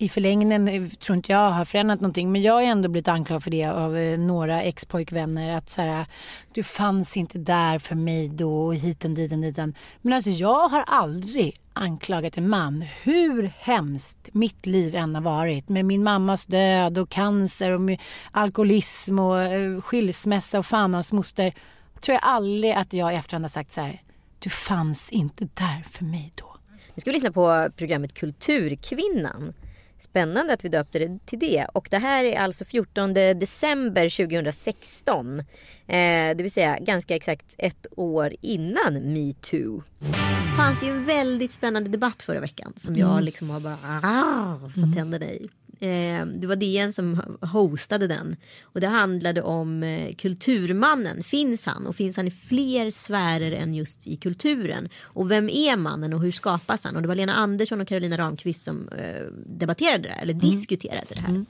[0.00, 2.32] i förlängningen eh, tror inte jag har förändrat någonting.
[2.32, 5.56] Men jag har ändå blivit anklagad för det av eh, några ex-pojkvänner.
[5.56, 6.06] Att så här,
[6.52, 9.74] du fanns inte där för mig då och hiten diten diten.
[10.02, 12.84] Men alltså jag har aldrig anklagat en man.
[13.02, 15.68] Hur hemskt mitt liv än har varit.
[15.68, 17.98] Med min mammas död och cancer och
[18.30, 21.54] alkoholism och eh, skilsmässa och fan hans moster.
[22.00, 24.02] Tror jag aldrig att jag i efterhand har sagt så här.
[24.38, 26.56] Du fanns inte där för mig då.
[26.94, 29.52] Nu ska vi lyssna på programmet Kulturkvinnan.
[30.00, 31.66] Spännande att vi döpte det till det.
[31.72, 35.38] Och det här är alltså 14 december 2016.
[35.38, 35.44] Eh,
[35.86, 39.82] det vill säga ganska exakt ett år innan metoo.
[39.98, 44.70] Det fanns ju en väldigt spännande debatt förra veckan som jag liksom har bara ah,
[44.80, 45.48] satt tänderna i.
[45.80, 48.36] Eh, det var DN som hostade den.
[48.62, 51.22] Och det handlade om eh, kulturmannen.
[51.22, 51.86] Finns han?
[51.86, 54.88] Och finns han i fler sfärer än just i kulturen?
[55.02, 56.96] Och vem är mannen och hur skapas han?
[56.96, 61.06] Och det var Lena Andersson och Carolina Ramqvist som eh, debatterade det här, eller diskuterade
[61.08, 61.44] det här.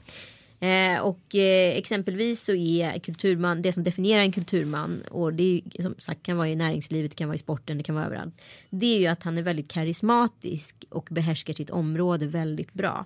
[0.61, 5.81] Eh, och eh, exempelvis så är kulturman, det som definierar en kulturman och det är,
[5.81, 8.41] som sagt kan vara i näringslivet, det kan vara i sporten, det kan vara överallt.
[8.69, 13.05] Det är ju att han är väldigt karismatisk och behärskar sitt område väldigt bra.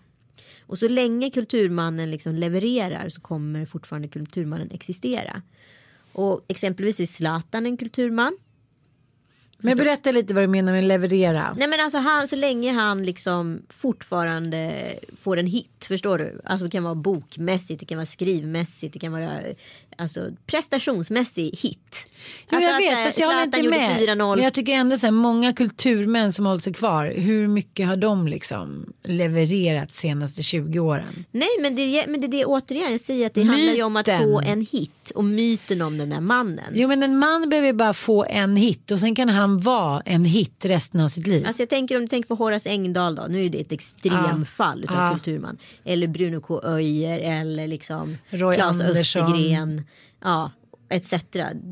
[0.59, 5.41] Och så länge kulturmannen liksom levererar så kommer fortfarande kulturmannen existera.
[6.13, 8.37] Och exempelvis är Zlatan en kulturman.
[9.57, 11.55] Men berätta lite vad du menar med leverera.
[11.57, 16.41] Nej men alltså han, så länge han liksom fortfarande får en hit, förstår du?
[16.43, 19.39] Alltså det kan vara bokmässigt, det kan vara skrivmässigt, det kan vara
[19.97, 22.07] alltså, prestationsmässig hit.
[22.49, 23.99] Jo, alltså jag vet, fast jag håller inte med.
[23.99, 24.35] 4-0.
[24.35, 27.97] Men jag tycker ändå så här, många kulturmän som hållit sig kvar, hur mycket har
[27.97, 31.25] de liksom levererat senaste 20 åren?
[31.31, 33.95] Nej men det, men det är det återigen, jag säger att det handlar ju om
[33.95, 34.23] att Myten.
[34.23, 36.73] få en hit och myten om den där mannen.
[36.73, 40.25] Jo men en man behöver bara få en hit och sen kan han vara en
[40.25, 41.45] hit resten av sitt liv.
[41.47, 43.25] Alltså jag tänker om du tänker på Horace Engdahl då.
[43.29, 45.11] Nu är det ett extremfall utav Ja.
[45.11, 45.57] kulturman.
[45.83, 46.61] Eller Bruno K.
[46.63, 49.21] Öijer eller liksom Roy Claes Andersson.
[49.25, 49.85] Östergren.
[50.23, 50.51] Ja,
[50.89, 51.13] etc.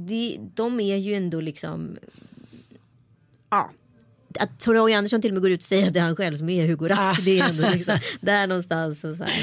[0.08, 1.98] De, de är ju ändå liksom.
[3.50, 3.70] Ja.
[4.40, 6.36] Att Roy Andersson till och med går ut och säger att det är han själv
[6.36, 7.26] som är Hugo Rask.
[7.26, 9.04] Det är ändå liksom där någonstans.
[9.04, 9.34] Och så här.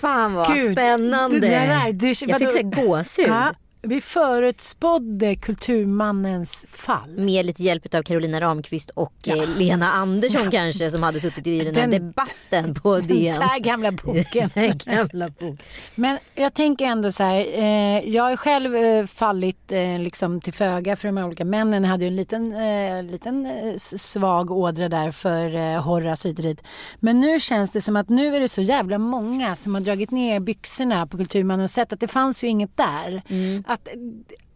[0.00, 1.40] Fan vad Gud, spännande.
[1.40, 3.28] det där, det- jag fick gåshud.
[3.28, 7.10] Ja, vi förutspådde kulturmannens fall.
[7.18, 11.58] Med lite hjälp av Carolina Ramqvist och eh, Lena Andersson kanske som hade suttit i
[11.64, 13.34] den här Den- debatten på Den DN.
[13.40, 14.50] där gamla boken.
[14.54, 15.58] Den gamla boken.
[15.94, 17.46] Men jag tänker ändå så här.
[17.58, 21.82] Eh, jag har själv eh, fallit eh, liksom till föga för de här olika männen.
[21.84, 26.34] Jag hade ju en liten, eh, liten eh, svag ådra där för eh, Horace och
[26.34, 26.62] dit.
[27.00, 30.10] Men nu känns det som att nu är det så jävla många som har dragit
[30.10, 33.22] ner byxorna på Kulturmannen och sett att det fanns ju inget där.
[33.68, 33.88] Att,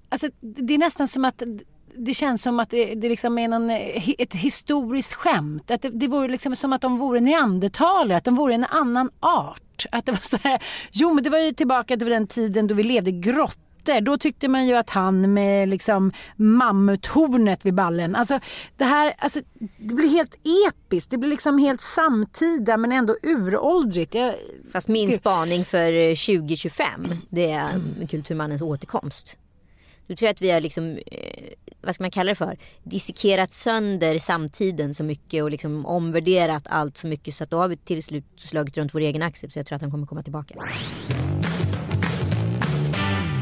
[0.08, 1.42] alltså, det är nästan som att
[1.94, 5.70] det känns som att det, det liksom är någon, eh, ett historiskt skämt.
[5.70, 9.10] Att det, det vore liksom som att de vore neandertalare, att de vore en annan
[9.20, 9.86] art.
[9.92, 12.74] Att det var så här, jo men det var ju tillbaka till den tiden då
[12.74, 13.12] vi levde i
[13.82, 18.14] grottor då tyckte man ju att han med liksom mammuthornet vid ballen.
[18.14, 18.40] Alltså
[18.76, 19.40] det här, alltså,
[19.78, 20.34] det blir helt
[20.68, 21.10] episkt.
[21.10, 24.14] Det blir liksom helt samtida men ändå uråldrigt.
[24.14, 24.34] Jag...
[24.72, 26.86] Fast min spaning för 2025
[27.28, 27.70] det är
[28.10, 29.36] kulturmannens återkomst.
[30.06, 34.18] Du tror att vi har liksom, eh, vad ska man kalla det för, dissekerat sönder
[34.18, 38.02] samtiden så mycket och liksom omvärderat allt så mycket så att då har vi till
[38.02, 40.54] slut slagit runt vår egen axel så jag tror att han kommer komma tillbaka.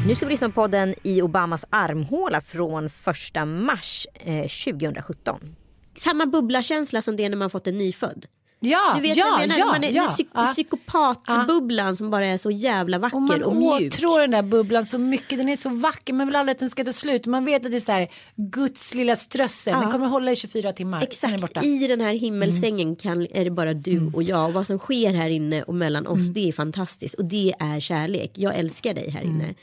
[0.07, 2.91] Nu ska vi lyssna på podden i Obamas armhåla från 1
[3.47, 5.55] mars eh, 2017.
[5.97, 8.25] Samma bubblakänsla som det är när man fått en nyfödd.
[8.63, 9.59] Ja, Du vet ja, vad jag menar?
[9.59, 10.45] ja, man är, ja, psyk- ja.
[10.53, 13.93] psykopatbubblan som bara är så jävla vacker Och man och, mjuk.
[13.93, 15.37] åtrår den där bubblan så mycket.
[15.37, 16.13] Den är så vacker.
[16.13, 17.25] Man vill aldrig att den ska ta slut.
[17.25, 19.73] Man vet att det är så här Guds lilla strössel.
[19.81, 21.03] Den kommer hålla i 24 timmar.
[21.03, 24.45] Exakt, i den här himmelsängen kan, är det bara du och jag.
[24.47, 27.15] Och vad som sker här inne och mellan oss det är fantastiskt.
[27.15, 28.31] Och det är kärlek.
[28.35, 29.53] Jag älskar dig här inne.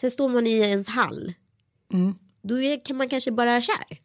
[0.00, 1.32] Sen står man i ens hall.
[2.42, 3.74] Då är, kan man kanske bara kär.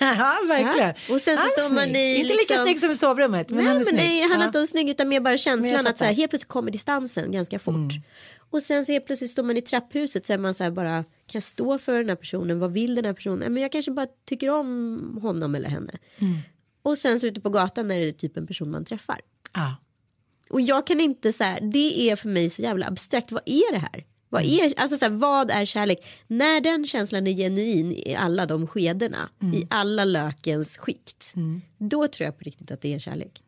[0.00, 0.94] ja, verkligen.
[1.08, 1.14] Ja.
[1.14, 3.50] Och sen så står man i Inte lika liksom- snygg som i sovrummet.
[3.50, 3.96] Men Nej, han är men snygg.
[4.00, 4.46] nej, han är Ja.
[4.46, 7.92] inte snygg utan mer bara känslan att så här, helt plötsligt kommer distansen ganska fort.
[8.50, 10.92] Och sen så helt plötsligt står man i trapphuset så är man så här bara
[11.02, 12.58] kan jag stå för den här personen?
[12.58, 13.52] Vad vill den här personen?
[13.54, 15.92] Men jag kanske bara tycker om honom eller henne.
[16.82, 19.20] Och sen så ute på gatan är det typ en person man träffar.
[19.52, 19.76] Ja.
[20.50, 23.32] Och jag kan inte så här, det är för mig så jävla abstrakt.
[23.32, 24.04] Vad är det här?
[24.32, 25.98] Vad är, alltså så här, vad är kärlek?
[26.26, 31.34] När den känslan är genuin i alla de skedena, i alla lökens skikt,
[31.78, 33.42] då tror jag på riktigt att det är kärlek.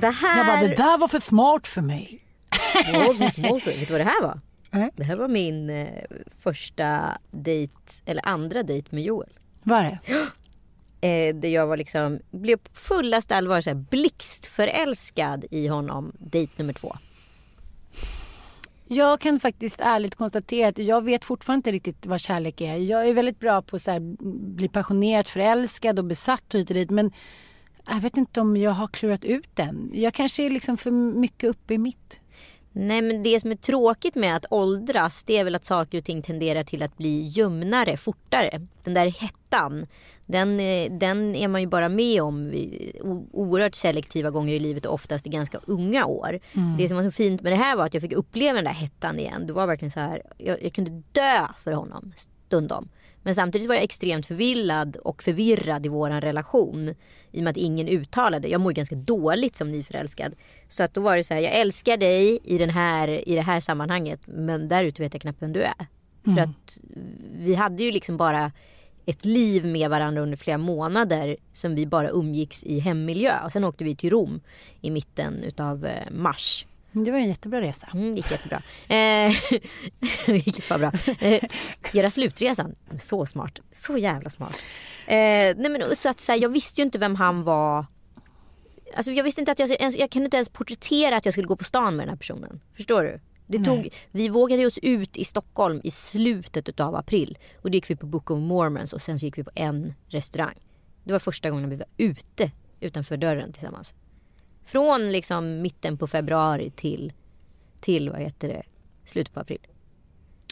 [0.00, 0.38] Det här...
[0.38, 2.24] Jag bara, det där var för smart för mig.
[3.64, 4.40] Vet du vad det här var?
[4.70, 4.90] Nej.
[4.96, 5.88] Det här var min eh,
[6.38, 7.74] första dejt,
[8.06, 9.30] eller andra dejt med Joel.
[9.62, 9.98] Var det?
[11.00, 16.52] Eh, där jag var liksom, blev på fullaste allvar så här, blixtförälskad i honom, dejt
[16.56, 16.96] nummer två.
[18.88, 22.74] Jag kan faktiskt ärligt konstatera att jag vet fortfarande inte riktigt vad kärlek är.
[22.74, 24.02] Jag är väldigt bra på att
[24.56, 26.90] bli passionerat förälskad och besatt och hit och dit.
[26.90, 27.12] Men
[27.86, 29.90] jag vet inte om jag har klurat ut den.
[29.94, 32.20] Jag kanske är liksom för mycket uppe i mitt.
[32.78, 36.04] Nej men det som är tråkigt med att åldras det är väl att saker och
[36.04, 38.66] ting tenderar till att bli ljumnare fortare.
[38.84, 39.86] Den där hettan,
[40.26, 42.52] den, eh, den är man ju bara med om
[43.32, 46.40] oerhört selektiva gånger i livet och oftast i ganska unga år.
[46.78, 48.72] Det som var så fint med det här var att jag fick uppleva den där
[48.72, 49.46] hettan igen.
[49.46, 52.88] Det var verkligen så här, jag, jag kunde dö för honom stundom.
[53.26, 56.94] Men samtidigt var jag extremt förvillad och förvirrad i våran relation.
[57.32, 58.48] I och med att ingen uttalade.
[58.48, 60.34] Jag mår ganska dåligt som nyförälskad.
[60.68, 63.40] Så att då var det så här, jag älskar dig i, den här, i det
[63.40, 64.20] här sammanhanget.
[64.24, 65.86] Men där ute vet jag knappt vem du är.
[66.24, 66.80] För att
[67.32, 68.52] vi hade ju liksom bara
[69.06, 71.36] ett liv med varandra under flera månader.
[71.52, 73.44] Som vi bara umgicks i hemmiljö.
[73.44, 74.40] Och sen åkte vi till Rom
[74.80, 76.66] i mitten utav eh, mars.
[77.04, 77.88] Det var en jättebra resa.
[77.94, 78.56] Mm, det gick jättebra.
[78.88, 79.32] Eh,
[80.26, 80.92] det gick för bra.
[81.20, 81.42] Eh,
[81.92, 83.58] göra slutresan, så smart.
[83.72, 84.62] Så jävla smart.
[85.06, 85.16] Eh,
[85.56, 87.86] nej men, så att, så här, jag visste ju inte vem han var.
[88.96, 91.46] Alltså, jag visste inte att jag, ens, jag kunde inte ens porträttera att jag skulle
[91.46, 92.60] gå på stan med den här personen.
[92.76, 93.20] Förstår du?
[93.46, 97.38] Det tog, vi vågade oss ut i Stockholm i slutet av april.
[97.62, 99.94] Och då gick vi på Book of Mormons och sen så gick vi på en
[100.08, 100.58] restaurang.
[101.04, 103.94] Det var första gången vi var ute utanför dörren tillsammans.
[104.66, 107.12] Från liksom mitten på februari till,
[107.80, 108.62] till vad heter det,
[109.04, 109.66] slutet på april.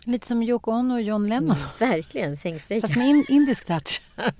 [0.06, 1.56] Lite som Yoko Ono och John Lennon.
[1.78, 2.88] Verkligen sängstrejken.
[2.88, 4.02] Fast med in, indisk touch.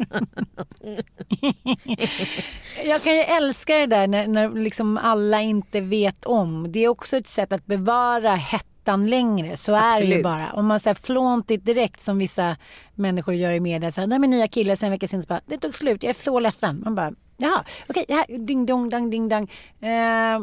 [2.84, 6.72] jag kan ju älska det där när, när liksom alla inte vet om.
[6.72, 9.56] Det är också ett sätt att bevara hettan längre.
[9.56, 10.22] Så är det ju Absolut.
[10.22, 10.52] bara.
[10.52, 12.56] Om man säger flåntigt direkt som vissa
[12.94, 13.92] människor gör i media.
[13.92, 16.02] Så här, Nej men nya killar sen en vecka sen så bara, det tog slut,
[16.02, 16.80] jag är så ledsen.
[16.84, 18.38] Man bara, jaha, okej, Okay.
[18.38, 19.50] ding dong, dang, ding dang.
[19.80, 20.40] Eh,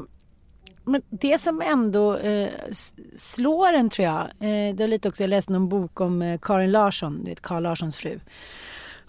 [0.83, 2.49] men det som ändå eh,
[3.15, 6.39] slår en tror jag, eh, det var lite också, jag läste någon bok om eh,
[6.41, 8.19] Karin Larsson, du vet Karl Larssons fru.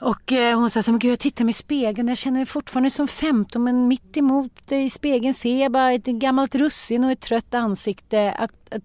[0.00, 2.38] Och eh, hon sa så här, men gud jag tittar mig i spegeln, jag känner
[2.38, 7.04] mig fortfarande som 15 men mitt emot i spegeln ser jag bara ett gammalt russin
[7.04, 8.32] och ett trött ansikte.
[8.32, 8.82] Att, att,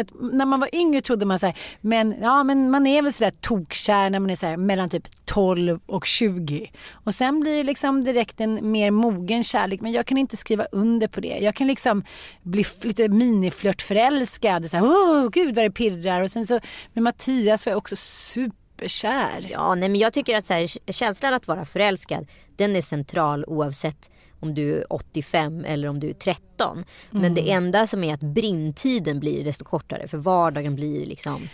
[0.00, 3.12] att när man var yngre trodde man så här, men, ja, men man är väl
[3.12, 6.70] sådär tokkär när man är så här, mellan typ 12 och 20.
[6.92, 9.80] Och sen blir det liksom direkt en mer mogen kärlek.
[9.80, 11.38] Men jag kan inte skriva under på det.
[11.38, 12.04] Jag kan liksom
[12.42, 14.70] bli lite miniflörtförälskad.
[14.70, 16.22] Så här, Åh gud vad det pirrar.
[16.22, 16.60] Och sen så
[16.92, 17.96] med Mattias var jag också
[18.80, 19.48] superkär.
[19.50, 23.44] Ja, nej, men jag tycker att så här, känslan att vara förälskad den är central
[23.44, 26.84] oavsett om du är 85 eller om du är 13.
[27.10, 31.48] Men det enda som är att brinntiden blir desto kortare för vardagen blir liksom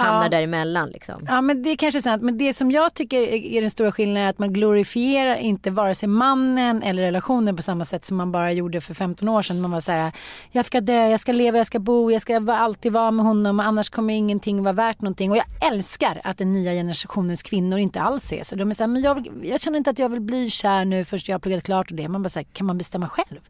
[0.00, 0.28] hamnar Ja.
[0.28, 1.24] däremellan liksom.
[1.28, 2.22] Ja men det är kanske är sant.
[2.22, 5.94] Men det som jag tycker är den stora skillnaden är att man glorifierar inte vare
[5.94, 9.60] sig mannen eller relationen på samma sätt som man bara gjorde för 15 år sedan.
[9.60, 10.12] Man var så här,
[10.52, 13.60] jag ska dö, jag ska leva, jag ska bo, jag ska alltid vara med honom
[13.60, 15.30] annars kommer ingenting vara värt någonting.
[15.30, 18.54] Och jag älskar att den nya generationens kvinnor inte alls är så.
[18.54, 21.04] De är så här, men jag, jag känner inte att jag vill bli kär nu
[21.04, 22.08] först jag har pluggat klart och det.
[22.08, 23.40] Man bara så här, kan man bestämma själv?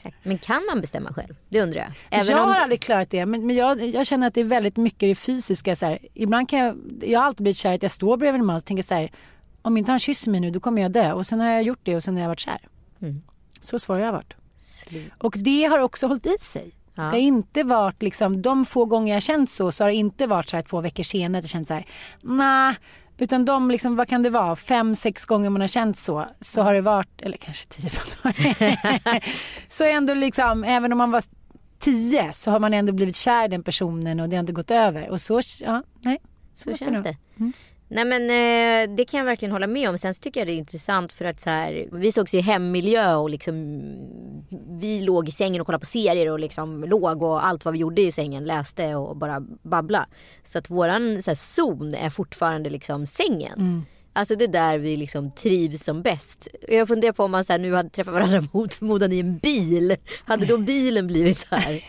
[0.00, 0.16] Exakt.
[0.22, 1.36] Men kan man bestämma själv?
[1.48, 1.92] Det undrar jag.
[2.10, 4.44] Även jag om har aldrig klarat det men, men jag, jag känner att det är
[4.44, 5.76] väldigt mycket det fysiska.
[5.76, 5.98] Så här.
[6.14, 8.64] Ibland kan jag, jag har alltid blivit kär att jag står bredvid en man och
[8.64, 9.10] tänker så här.
[9.62, 11.12] Om inte han kysser mig nu då kommer jag dö.
[11.12, 12.68] Och sen har jag gjort det och sen har jag varit kär.
[13.02, 13.22] Mm.
[13.60, 14.34] Så svår har jag varit.
[15.18, 16.74] Och det har också hållit i sig.
[16.94, 17.02] Ja.
[17.02, 20.26] Det har inte varit liksom, de få gånger jag känt så, så har det inte
[20.26, 21.86] varit så här två veckor senare att jag känt så här,
[22.22, 22.74] nej.
[23.20, 26.62] Utan de liksom, vad kan det vara, fem, sex gånger man har känt så, så
[26.62, 27.90] har det varit, eller kanske tio,
[29.68, 31.22] så ändå liksom, även om man var
[31.78, 34.70] tio så har man ändå blivit kär i den personen och det har inte gått
[34.70, 35.10] över.
[35.10, 36.18] Och så, ja, nej.
[36.54, 37.16] Så måste känns det.
[37.90, 39.98] Nej men eh, det kan jag verkligen hålla med om.
[39.98, 43.14] Sen så tycker jag det är intressant för att så här, vi sågs i hemmiljö
[43.14, 43.54] och liksom
[44.80, 47.78] vi låg i sängen och kollade på serier och liksom låg och allt vad vi
[47.80, 50.06] gjorde i sängen läste och bara babbla.
[50.44, 53.84] Så att våran så här, zon är fortfarande liksom sängen.
[54.12, 56.48] Alltså det är där vi liksom trivs som bäst.
[56.68, 59.38] Jag funderar på om man så här, nu hade träffat varandra mot förmodan i en
[59.38, 59.96] bil.
[60.24, 61.80] Hade då bilen blivit så här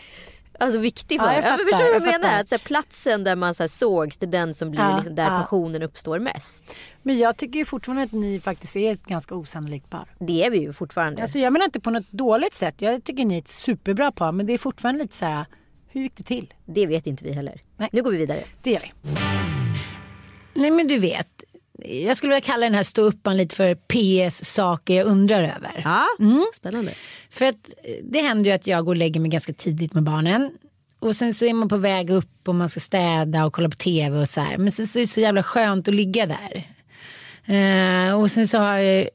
[0.62, 2.40] Alltså viktig för Ja, jag ja, men fattar, Förstår du vad jag menar?
[2.40, 4.96] Att så här, platsen där man så här, sågs det är den som blir Ja,
[4.96, 5.28] liksom, där ja.
[5.38, 6.76] passionen uppstår mest.
[7.02, 10.08] Men jag tycker ju fortfarande att ni faktiskt är ett ganska osannolikt par.
[10.18, 11.22] Det är vi ju fortfarande.
[11.22, 12.74] Alltså jag menar inte på något dåligt sätt.
[12.78, 14.32] Jag tycker ni är ett superbra par.
[14.32, 15.44] Men det är fortfarande lite så här,
[15.88, 16.54] hur gick det till?
[16.66, 17.60] Det vet inte vi heller.
[17.76, 17.88] Nej.
[17.92, 18.42] Nu går vi vidare.
[18.62, 18.92] Det gör vi.
[20.54, 21.44] Nej men du vet.
[21.84, 25.82] Jag skulle vilja kalla den här ståuppan lite för PS saker jag undrar över.
[25.84, 26.06] Ja,
[26.54, 26.92] spännande.
[27.30, 30.02] För att eh, det händer ju att jag går och lägger mig ganska tidigt med
[30.02, 30.50] barnen.
[30.98, 33.76] Och sen så är man på väg upp och man ska städa och kolla på
[33.76, 34.58] tv och så här.
[34.58, 36.66] Men sen så är det så jävla skönt att ligga där.
[37.44, 39.08] Eh, och sen så har jag,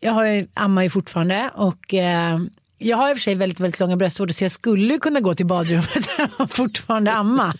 [0.00, 2.38] jag har ju, ammar ju fortfarande och eh,
[2.78, 5.34] jag har i och för sig väldigt, väldigt långa bröstvårtor så jag skulle kunna gå
[5.34, 7.54] till badrummet och fortfarande amma.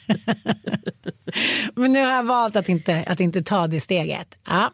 [1.74, 4.38] Men nu har jag valt att inte, att inte ta det steget.
[4.46, 4.72] Ja.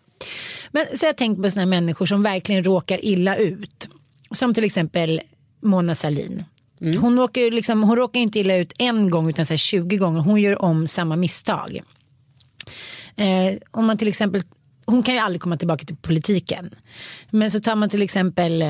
[0.71, 3.89] Men så jag tänkt på sådana människor som verkligen råkar illa ut.
[4.31, 5.21] Som till exempel
[5.63, 6.45] Mona Sahlin.
[6.81, 9.97] Hon, råkar ju liksom, hon råkar inte illa ut en gång utan så här 20
[9.97, 10.21] gånger.
[10.21, 11.81] Hon gör om samma misstag.
[13.17, 14.43] Eh, om man till exempel,
[14.87, 16.71] hon kan ju aldrig komma tillbaka till politiken.
[17.31, 18.69] Men så tar man till exempel eh,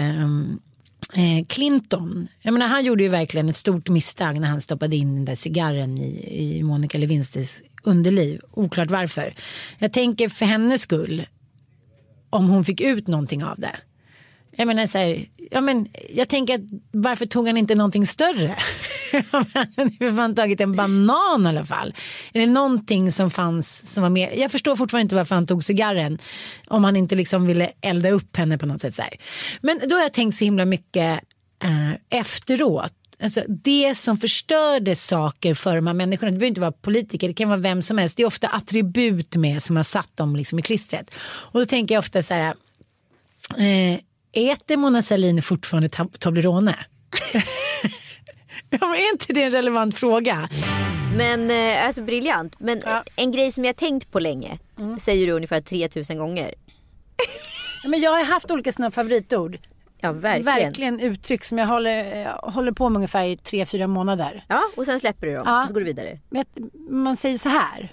[1.12, 2.28] Eh, Clinton.
[2.42, 5.34] Jag menar, han gjorde ju verkligen ett stort misstag när han stoppade in den där
[5.34, 8.40] cigarren i, i Monica Lewinsky's underliv.
[8.50, 9.34] Oklart varför.
[9.78, 11.26] Jag tänker för hennes skull
[12.30, 13.76] om hon fick ut någonting av det.
[14.56, 18.56] Jag menar så här, ja men jag tänker att varför tog han inte någonting större?
[19.32, 19.46] Han
[20.00, 21.94] har fan tagit en banan i alla fall.
[22.32, 25.64] Är det någonting som fanns som var mer, jag förstår fortfarande inte varför han tog
[25.64, 26.18] cigarren.
[26.66, 29.14] Om han inte liksom ville elda upp henne på något sätt så här.
[29.62, 31.20] Men då har jag tänkt så himla mycket
[31.62, 32.92] eh, efteråt.
[33.22, 37.34] Alltså det som förstörde saker för de här människorna, det behöver inte vara politiker, det
[37.34, 38.16] kan vara vem som helst.
[38.16, 41.14] Det är ofta attribut med som har satt dem liksom i klistret.
[41.24, 42.54] Och då tänker jag ofta så här,
[43.50, 43.98] Eh,
[44.34, 46.76] äter Mona Sahlin fortfarande tab- Toblerone?
[48.70, 50.48] ja, är inte det en relevant fråga?
[51.16, 52.54] Men eh, alltså briljant.
[52.60, 53.04] Men Ja.
[53.16, 54.58] en grej som jag tänkt på länge.
[55.00, 56.54] Säger du ungefär 3000 gånger.
[57.82, 59.58] Ja, men jag har haft olika sådana favoritord.
[60.00, 60.44] Ja verkligen.
[60.64, 64.44] Verkligen uttryck som jag håller, jag håller på med ungefär i tre, fyra månader.
[64.48, 65.62] Ja och sen släpper du dem Ja.
[65.62, 66.20] och så går du vidare.
[66.30, 66.44] Men
[66.90, 67.92] man säger så här.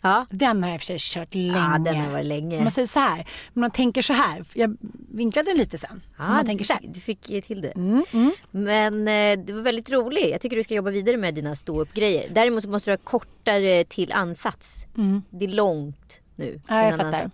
[0.00, 0.26] Ja.
[0.30, 1.58] Den har jag i och för sig kört länge.
[1.58, 2.62] Ja, den har varit länge.
[2.62, 3.26] Man säger så här.
[3.52, 4.44] Men man tänker så här.
[4.54, 4.76] Jag
[5.10, 6.02] vinklade den lite sen.
[6.18, 6.82] Ja, man tänker så här.
[6.84, 7.72] Du fick till det.
[7.76, 8.04] Mm,
[8.50, 10.30] Men eh, det var väldigt roligt.
[10.30, 12.28] Jag tycker du ska jobba vidare med dina ståuppgrejer.
[12.34, 14.86] Däremot så måste du ha kortare till ansats.
[15.30, 16.48] Det är långt nu.
[16.48, 16.60] Mm.
[16.68, 17.30] Ja, jag fattar.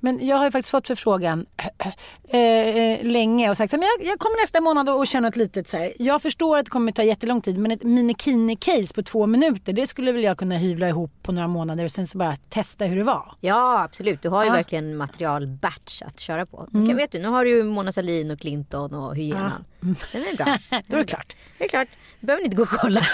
[0.00, 1.46] Men jag har ju faktiskt fått förfrågan
[2.28, 5.68] eh, eh, länge och sagt men jag, jag kommer nästa månad och känna ett litet
[5.68, 5.92] så här.
[5.98, 9.86] Jag förstår att det kommer ta jättelång tid men ett minikini-case på två minuter det
[9.86, 12.96] skulle väl jag kunna hyvla ihop på några månader och sen så bara testa hur
[12.96, 13.34] det var.
[13.40, 14.22] Ja absolut.
[14.22, 14.54] Du har ju Ja.
[14.54, 16.68] verkligen material batch att köra på.
[16.74, 16.88] Mm.
[16.88, 19.64] Kan, vet du, nu har du ju Mona Sahlin och Clinton och hyenan.
[19.80, 20.58] Den är bra.
[20.86, 21.36] Då är det klart.
[21.58, 21.88] Det är klart.
[22.20, 23.00] Du behöver inte gå och kolla.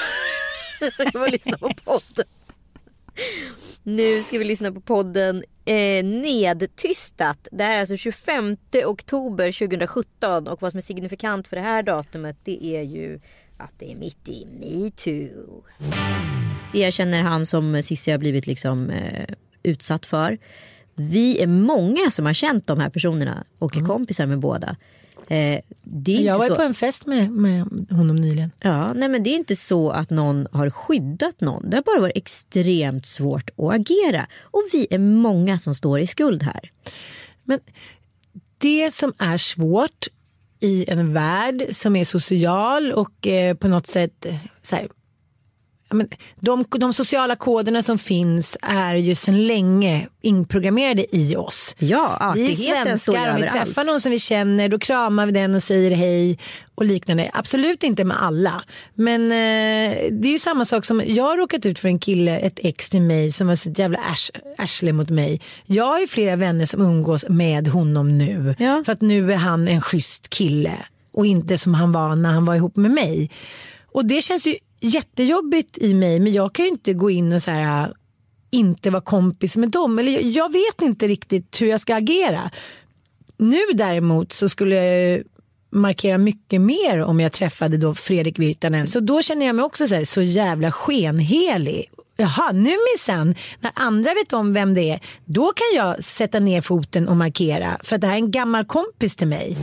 [0.99, 2.25] Du får lyssna på podden.
[3.83, 7.49] Nu ska vi lyssna på podden eh, Nedtystat.
[7.53, 11.83] Det här är alltså 25 oktober 2017 och vad som är signifikant för det här
[11.83, 13.21] datumet det är ju
[13.57, 15.65] att det är mitt i metoo.
[16.73, 20.39] Jag känner han som Cissi har blivit liksom eh, utsatt för.
[20.95, 24.77] Vi är många som har känt de här personerna och är kompisar med båda.
[25.31, 25.61] Eh,
[26.05, 26.55] Jag var så...
[26.55, 28.51] på en fest med, med honom nyligen.
[28.61, 31.71] Ja, nej men det är inte så att någon har skyddat någon.
[31.71, 34.27] Det har bara varit extremt svårt att agera.
[34.41, 36.71] Och vi är många som står i skuld här.
[37.45, 37.59] Men
[38.59, 40.07] det som är svårt
[40.61, 44.89] i en värld som är social och eh, på något sätt eh, så här,
[45.91, 46.09] men
[46.41, 51.75] de, de sociala koderna som finns är ju sedan länge inprogrammerade i oss.
[51.79, 53.53] Ja, Vi artigheten ju svenskar, om vi överallt.
[53.67, 56.39] träffar någon som vi känner då kramar vi den och säger hej
[56.75, 57.31] och liknande.
[57.35, 58.63] Absolut inte med alla.
[58.95, 62.39] Men eh, det är ju samma sak som jag har råkat ut för en kille,
[62.39, 63.99] ett ex till mig som var så jävla
[64.59, 65.41] ärsle mot mig.
[65.67, 68.55] Jag har ju flera vänner som umgås med honom nu.
[68.59, 68.83] Ja.
[68.85, 70.73] För att nu är han en schysst kille
[71.13, 73.31] och inte som han var när han var ihop med mig.
[73.93, 77.43] Och det känns ju jättejobbigt i mig men jag kan ju inte gå in och
[77.43, 77.93] så här
[78.51, 79.99] inte vara kompis med dem.
[79.99, 82.51] Eller jag, jag vet inte riktigt hur jag ska agera.
[83.37, 85.25] Nu däremot så skulle jag ju
[85.71, 88.87] markera mycket mer om jag träffade då Fredrik Virtanen.
[88.87, 91.91] Så då känner jag mig också så, här, så jävla skenhelig.
[92.17, 96.61] Jaha, nu minsann, när andra vet om vem det är, då kan jag sätta ner
[96.61, 97.79] foten och markera.
[97.85, 99.57] För att det här är en gammal kompis till mig.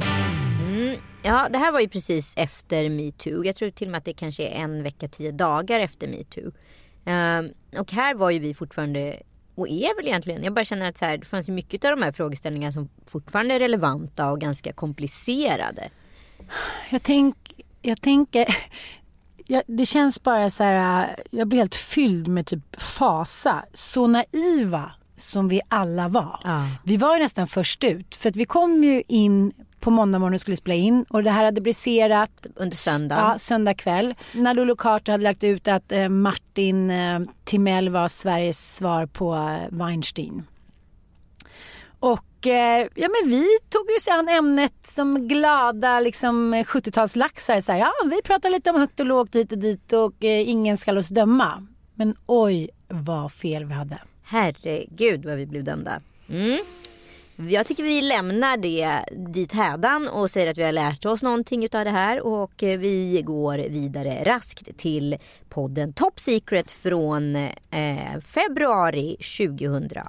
[1.26, 3.43] Ja, det här var ju precis efter metoo.
[3.45, 6.51] Jag tror till och med att det kanske är en vecka, tio dagar efter metoo.
[7.05, 7.49] Ehm,
[7.80, 9.21] och här var ju vi fortfarande,
[9.55, 11.91] och är väl egentligen, jag bara känner att så här, det fanns ju mycket av
[11.91, 15.89] de här frågeställningarna som fortfarande är relevanta och ganska komplicerade.
[16.89, 17.36] Jag, tänk,
[17.82, 18.45] jag tänker,
[19.47, 23.65] jag, det känns bara så här, jag blir helt fylld med typ fasa.
[23.73, 26.39] Så naiva som vi alla var.
[26.43, 26.67] Ja.
[26.84, 28.15] Vi var ju nästan först ut.
[28.15, 29.53] För att vi kom ju in
[29.86, 33.23] på måndag morgon skulle spela in och det här hade briserat Under söndagen.
[33.23, 34.15] Ja, söndag kväll.
[34.31, 39.36] När Lolo Carter hade lagt ut att eh, Martin eh, Timell var Sveriges svar på
[39.36, 40.43] eh, Weinstein.
[41.99, 47.61] Och eh, ja, men vi tog ju sig an ämnet som glada liksom, 70-talslaxar.
[47.61, 50.49] Så här, ja, vi pratar lite om högt och lågt hit och dit och eh,
[50.49, 51.67] ingen ska oss döma.
[51.95, 53.99] Men oj vad fel vi hade.
[54.23, 56.01] Herregud vad vi blev dömda.
[56.29, 56.59] Mm.
[57.38, 58.99] Jag tycker vi lämnar det
[59.33, 63.21] dit hädan och säger att vi har lärt oss någonting utav det här och vi
[63.25, 65.17] går vidare raskt till
[65.49, 70.05] podden Top Secret från eh, februari 2018.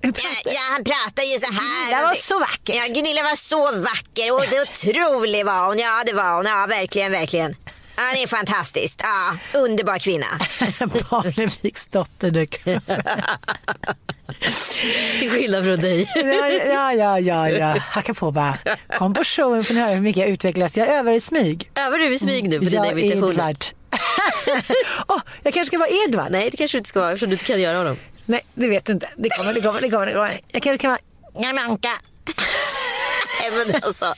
[0.00, 0.10] Ja,
[0.44, 1.90] ja, han pratar ju så här.
[1.90, 2.74] Gunilla var så vacker.
[2.74, 5.78] Ja, Gunilla var så vacker och det otrolig var hon.
[5.78, 6.46] Ja, det var hon.
[6.46, 7.54] Ja, verkligen, verkligen.
[7.96, 9.00] Ja, det är fantastiskt.
[9.02, 10.26] Ja, underbar kvinna.
[11.10, 12.46] Barneviks dotter du.
[15.20, 16.08] Till skillnad från dig.
[16.14, 17.78] Ja, ja, ja, ja, ja.
[17.78, 18.58] Hacka på bara.
[18.98, 20.76] Kom på showen får ni höra hur mycket jag utvecklas.
[20.76, 21.70] Jag övar i smyg.
[21.74, 23.32] Övar du i smyg nu på dina Jag är invitationer?
[23.32, 23.64] Edvard.
[25.08, 26.30] Åh, jag kanske ska vara Edvard.
[26.30, 27.96] Nej det kanske du inte ska vara eftersom du inte kan göra honom.
[28.24, 29.10] Nej, det vet du inte.
[29.16, 30.06] Det kommer, det kommer, det kommer.
[30.06, 30.40] Det kommer.
[30.52, 31.00] Jag kanske kan vara
[31.46, 31.92] Jalanka.
[33.40, 34.14] Nej men alltså.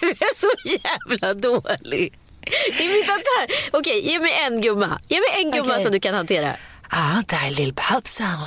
[0.00, 2.14] Du är så jävla dålig.
[2.80, 3.44] Imitatör.
[3.78, 5.00] Okej ge mig en gumma.
[5.08, 5.82] Ge mig en gumma Okej.
[5.82, 6.56] som du kan hantera.
[6.88, 8.38] Ah, där är Lill-Babsan.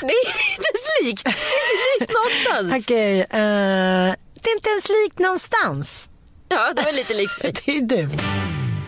[0.00, 1.24] Det är inte ens likt.
[1.24, 2.84] Det är inte likt någonstans.
[2.84, 6.08] Okej, eh, det är inte ens likt någonstans.
[6.48, 7.52] Ja det var lite likt mig.
[7.66, 8.08] Det är du.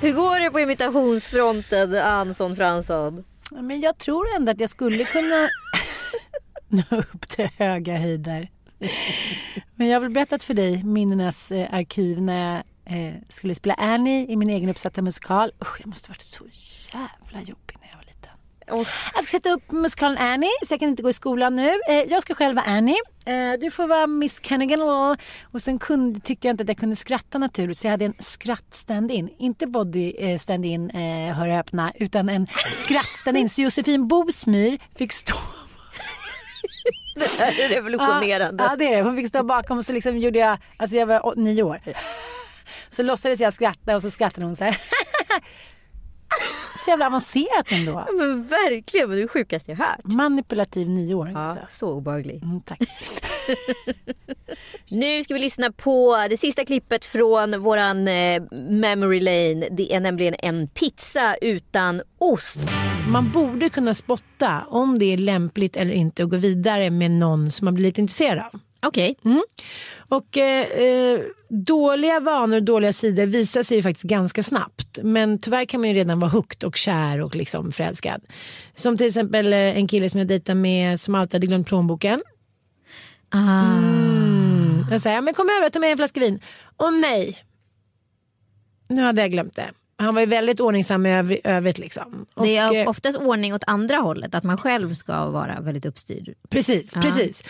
[0.01, 3.25] Hur går det på imitationsfronten Ansson Fransson?
[3.51, 5.49] Ja, Men jag tror ändå att jag skulle kunna
[6.69, 8.49] nå upp till höga höjder.
[9.75, 13.75] Men jag har väl berättat för dig minnenas eh, arkiv när jag eh, skulle spela
[13.75, 15.53] Annie i min egen uppsatta musikal.
[15.63, 16.45] Usch, jag måste ha varit så
[16.99, 18.31] jävla jobbig när jag var liten.
[19.15, 21.71] Jag ska sätta upp musikalen Annie så jag kan inte gå i skolan nu.
[21.89, 22.99] Eh, jag ska själv vara Annie.
[23.27, 24.83] Eh, du får vara Miss Kennigan.
[24.83, 28.05] Och, och sen kunde, tyckte jag inte att jag kunde skratta naturligt så jag hade
[28.05, 29.29] en skratt-stand-in.
[29.39, 32.47] Inte body eh, stand-in, eh, hör och öppna, utan en
[32.87, 33.49] skratt-stand-in.
[33.49, 35.35] Så Josefin Bosmyr fick stå
[37.15, 38.65] Det här är revolutionerande.
[38.65, 39.03] Ja, ja, det är det.
[39.03, 41.81] Hon fick stå bakom och så liksom gjorde jag, alltså jag var nio år.
[42.91, 44.79] Så låtsades jag skratta och så skrattade hon så här.
[46.77, 48.07] Så jävla avancerat ändå.
[48.19, 50.05] Men verkligen, men är det sjukaste jag hört.
[50.05, 51.35] Manipulativ nioåring.
[51.35, 51.61] Ja, Alltså.
[51.69, 52.43] så obehaglig.
[52.43, 52.79] Mm, tack.
[54.89, 59.69] Nu ska vi lyssna på det sista klippet från våran eh, memory lane.
[59.71, 62.59] Det är nämligen en pizza utan ost.
[63.09, 67.51] Man borde kunna spotta om det är lämpligt eller inte att gå vidare med någon
[67.51, 68.61] som man blir lite intresserad av.
[68.83, 69.17] Okej.
[70.09, 74.99] Och eh, eh, dåliga vanor och dåliga sidor visar sig ju faktiskt ganska snabbt.
[75.03, 78.21] Men tyvärr kan man ju redan vara hooked och kär och liksom förälskad.
[78.77, 82.21] Som till exempel eh, en kille som jag dejtade med som alltid hade glömt plånboken.
[83.35, 84.87] Mm.
[84.91, 86.41] Jag säger, men kom över och ta med en flaska vin.
[86.77, 87.45] Och nej.
[88.89, 89.71] Nu hade jag glömt det.
[90.01, 92.27] Han var ju väldigt ordningsam i övr- övrigt liksom.
[92.35, 95.87] Och, Det är eh, oftast ordning åt andra hållet, att man själv ska vara väldigt
[95.87, 96.35] uppstyrd.
[96.51, 97.01] Precis, Ja.
[97.01, 97.45] precis.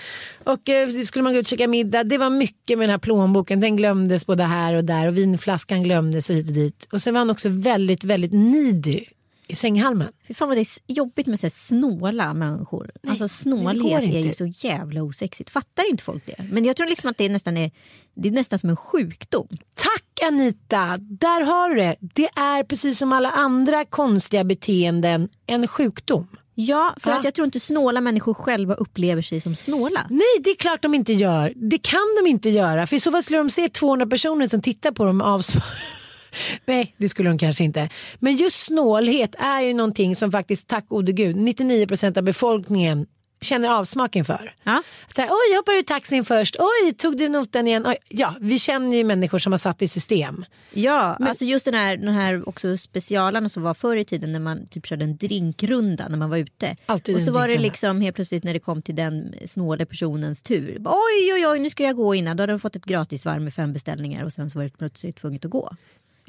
[0.45, 2.99] Och eh, skulle man gå ut och käka middag, det var mycket med den här
[2.99, 3.61] plånboken.
[3.61, 6.89] Den glömdes både här och där och vinflaskan glömdes och hit och dit.
[6.93, 9.01] Och sen var han också väldigt, väldigt needy
[9.49, 10.09] i sänghalmen.
[10.29, 12.91] Fy fan vad det är jobbigt med så här snåla människor.
[13.09, 15.51] alltså nej, snålhet det går är ju så jävla osexigt.
[15.51, 16.47] Fattar inte folk det?
[16.51, 17.71] Men jag tror liksom att det är nästan, är,
[18.15, 19.49] det är nästan som en sjukdom.
[19.75, 21.97] Tack Anita, där har du det.
[22.01, 26.27] Det är precis som alla andra konstiga beteenden en sjukdom.
[26.55, 27.19] Ja, för Ja.
[27.19, 30.07] att jag tror inte snåla människor själva upplever sig som snåla.
[30.11, 31.53] Nej, det är klart de inte gör.
[31.57, 32.87] Det kan de inte göra.
[32.87, 35.65] För i så fall skulle de se 200 personer som tittar på dem avsvar.
[36.67, 37.89] Nej, det skulle de kanske inte.
[38.19, 43.07] Men just snålhet är ju någonting som faktiskt, tack gode gud, 99% av befolkningen
[43.41, 44.55] känner avsmaken för.
[44.63, 44.83] Ja.
[45.15, 46.57] Så här, Oj, jag hoppade ur taxin först.
[46.59, 47.87] Oj, tog du notan igen?
[47.87, 47.97] Oj.
[48.09, 50.45] Ja, vi känner ju människor som har satt i system.
[50.73, 54.41] Ja, alltså just den här, den här också specialarna som var förr i tiden när
[54.41, 56.77] man typ körde en drinkrunda när man var ute.
[56.87, 60.43] Alltid och så var det liksom helt plötsligt när det kom till den snåle personens
[60.43, 60.83] tur.
[60.85, 62.37] Oj, oj, oj, nu ska jag gå innan.
[62.37, 65.17] Då hade de fått ett gratisvarv med fem beställningar och sen så var det plötsligt
[65.17, 65.77] tvunget att gå.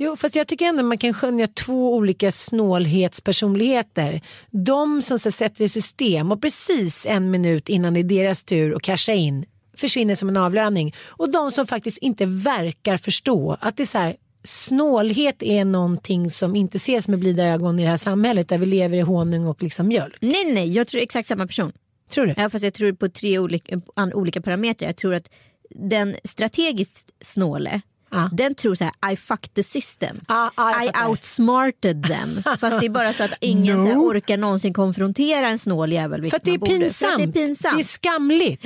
[0.02, 4.22] Jo, fast jag tycker ändå man kan skönja två olika snålhetspersonligheter.
[4.52, 8.76] De som så sätter i system och precis en minut innan det är deras tur
[8.76, 9.46] att casha in
[9.78, 10.96] försvinner som en avlöning.
[11.08, 16.30] Och de som faktiskt inte verkar förstå att det är så här, snålhet är någonting
[16.30, 19.48] som inte ses med blida ögon i det här samhället där vi lever i honung
[19.48, 20.18] och liksom mjölk.
[20.22, 21.72] Nej, nej, jag tror exakt samma person.
[22.10, 22.34] Tror du?
[22.38, 23.82] Ja, fast jag tror på tre olika,
[24.14, 24.90] olika parametrar.
[24.90, 25.30] Jag tror att
[25.70, 27.82] den strategiskt snåle
[28.12, 28.30] Ja.
[28.34, 30.22] Den tror så här, I fucked the system.
[30.28, 32.44] Ja, jag I outsmarted them.
[32.60, 33.86] Fast det är bara så att ingen No.
[33.86, 36.30] så här, orkar någonsin konfrontera en snål jävel.
[36.30, 36.72] För att det är, borde.
[36.72, 37.14] För pinsamt.
[37.14, 37.76] att det är pinsamt.
[37.76, 38.66] Det är skamligt.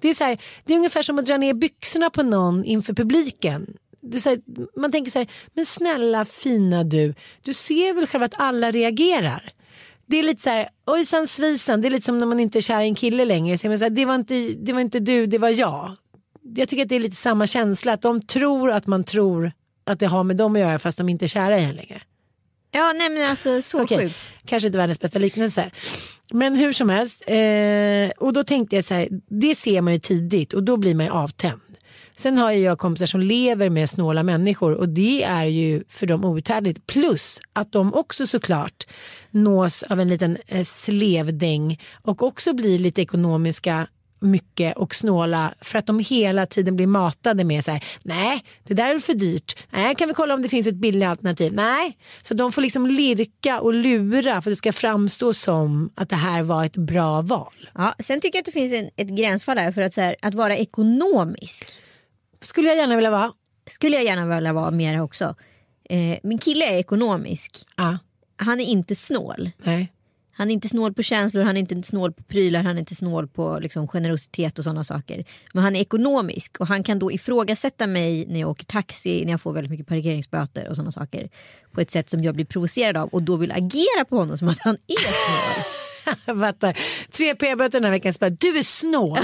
[0.00, 2.94] Det, är så här, det är ungefär som att dra ner byxorna på någon inför
[2.94, 3.66] publiken.
[4.00, 4.38] Det är så här,
[4.80, 9.52] man tänker så här, men snälla fina du, du ser väl själv att alla reagerar.
[10.06, 12.60] Det är lite så här, ojsan svisen, det är lite som när man inte är
[12.60, 13.58] kär i en kille längre.
[13.58, 15.96] Så man så här, det, var inte, det var inte du, det var jag.
[16.54, 19.52] Jag tycker att det är lite samma känsla, att de tror att man tror
[19.84, 22.02] att det har med dem att göra fast de inte är kära i en längre.
[22.70, 24.16] Ja, nej men alltså så Okej, sjukt.
[24.44, 25.70] Kanske inte världens bästa liknelse.
[26.32, 27.22] Men hur som helst.
[27.26, 30.94] Eh, och då tänkte jag så här, det ser man ju tidigt och då blir
[30.94, 31.60] man ju avtänd.
[32.16, 36.24] Sen har jag kompisar som lever med snåla människor och det är ju för dem
[36.24, 36.86] outhärdligt.
[36.86, 38.86] Plus att de också såklart
[39.30, 43.86] nås av en liten eh, slevdäng och också blir lite ekonomiska
[44.20, 48.74] mycket och snåla för att de hela tiden blir matade med så här, nej det
[48.74, 51.98] där är för dyrt, nej kan vi kolla om det finns ett billigt alternativ, nej.
[52.22, 56.16] Så de får liksom lirka och lura för att det ska framstå som att det
[56.16, 57.70] här var ett bra val.
[57.74, 60.16] Ja, sen tycker jag att det finns en, ett gränsfall här för att, så här,
[60.22, 61.68] att vara ekonomisk.
[62.42, 63.32] Skulle jag gärna vilja vara.
[63.70, 65.34] Skulle jag gärna vilja vara mer också.
[65.90, 67.62] Eh, min kille är ekonomisk.
[67.76, 67.98] Ja,
[68.36, 69.50] Han är inte snål.
[69.64, 69.92] nej.
[70.38, 72.94] Han är inte snål på känslor, han är inte snål på prylar, han är inte
[72.94, 75.24] snål på liksom, generositet och sådana saker.
[75.52, 79.32] Men han är ekonomisk och han kan då ifrågasätta mig när jag åker taxi, när
[79.32, 81.28] jag får väldigt mycket parkeringsböter och sådana saker.
[81.72, 84.48] På ett sätt som jag blir provocerad av och då vill agera på honom som
[84.48, 85.64] att han är snål.
[86.40, 86.78] Fattar.
[87.10, 89.18] Tre p-böter den här veckan, du är snål.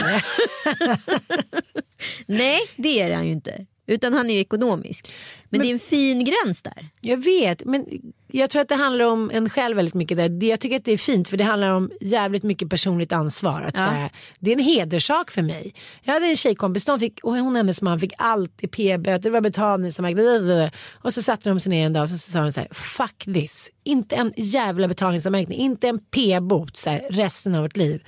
[2.26, 3.66] Nej, det är han ju inte.
[3.92, 5.12] Utan han är ju ekonomisk.
[5.48, 6.88] Men, det är en fin gräns där.
[7.00, 7.86] Jag vet, men
[8.32, 10.16] jag tror att det handlar om en själv väldigt mycket.
[10.16, 10.28] Där.
[10.28, 13.62] Det- Jag tycker att det är fint för det handlar om jävligt mycket personligt ansvar.
[13.62, 13.80] Att Ja.
[13.80, 15.74] här, det är en hederssak för mig.
[16.02, 19.30] Jag hade en tjejkompis, de fick, och hon och hennes man fick alltid p-böter, det
[19.30, 20.70] var betalningsanmärkning.
[20.92, 23.24] Och så satte de sig ner en dag och så sa de så här, fuck
[23.34, 23.70] this.
[23.84, 28.02] Inte en jävla betalningsanmärkning, inte en p-bot så här, resten av vårt liv.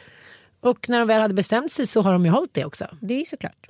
[0.60, 2.86] Och när de väl hade bestämt sig så har de ju hållit det också.
[3.00, 3.66] Det är ju såklart.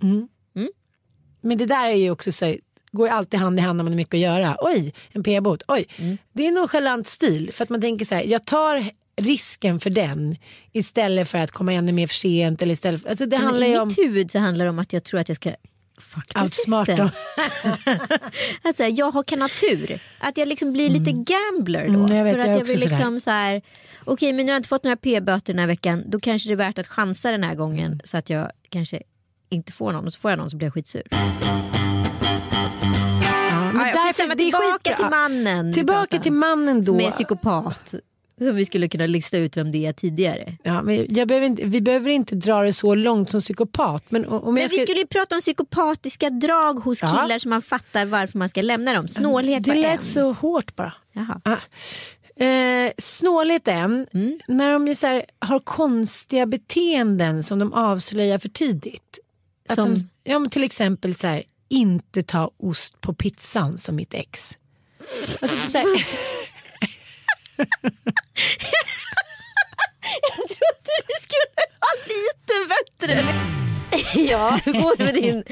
[1.44, 2.56] Men det där är ju också så
[2.92, 4.56] går ju alltid hand i hand när man har mycket att göra.
[4.60, 5.62] Oj, en p-bot.
[5.68, 5.86] Oj,
[6.32, 9.90] det är en nonchalant stil för att man tänker så här, jag tar risken för
[9.90, 10.36] den
[10.72, 13.66] istället för att komma ännu mer för sent eller istället för, alltså det Men handlar
[13.66, 15.56] I om mitt huvud så handlar det om att jag tror att jag ska the
[16.34, 17.10] allt smart då.
[18.62, 20.02] Att så här, jag har kan ha tur.
[20.18, 21.98] Att jag liksom blir lite gambler då.
[21.98, 23.62] Mm, jag vet, för att jag jag vill liksom så här.
[24.04, 26.02] Okej men nu har jag inte fått några p-böter den här veckan.
[26.06, 28.00] Då kanske det är värt att chansa den här gången.
[28.04, 29.02] Så att jag kanske
[29.54, 30.06] inte får någon.
[30.06, 31.02] Och så får jag någon så blir jag skitsur.
[31.10, 31.16] Ja,
[33.72, 34.96] men ja, därför, det är tillbaka skitbra.
[34.96, 35.66] till mannen.
[35.66, 36.84] vi Tillbaka pratar till mannen då.
[36.84, 37.94] Som är psykopat.
[38.38, 40.52] Som vi skulle kunna lista ut vem det är tidigare.
[40.62, 44.04] Ja, men jag behöver inte, vi behöver inte dra det så långt som psykopat.
[44.08, 47.08] Men om Men jag vi ska, skulle ju prata om psykopatiska drag hos Ja.
[47.22, 49.08] killar så man fattar varför man ska lämna dem.
[49.08, 49.82] Snålhet det var en.
[49.82, 50.92] lät så hårt bara.
[51.12, 51.40] Jaha.
[51.44, 51.56] Ah.
[52.44, 54.38] Eh, snålhet en, Mm.
[54.48, 59.18] när de så här, har konstiga beteenden som de avslöjar för tidigt.
[59.68, 59.94] Att Som?
[59.94, 64.58] de, ja, men till exempel så här, inte ta ost på pizzan som mitt ex.
[65.42, 65.86] Och så, här,
[70.22, 73.34] Jag trodde du skulle ha lite bättre.
[74.30, 75.44] Ja, hur går det med din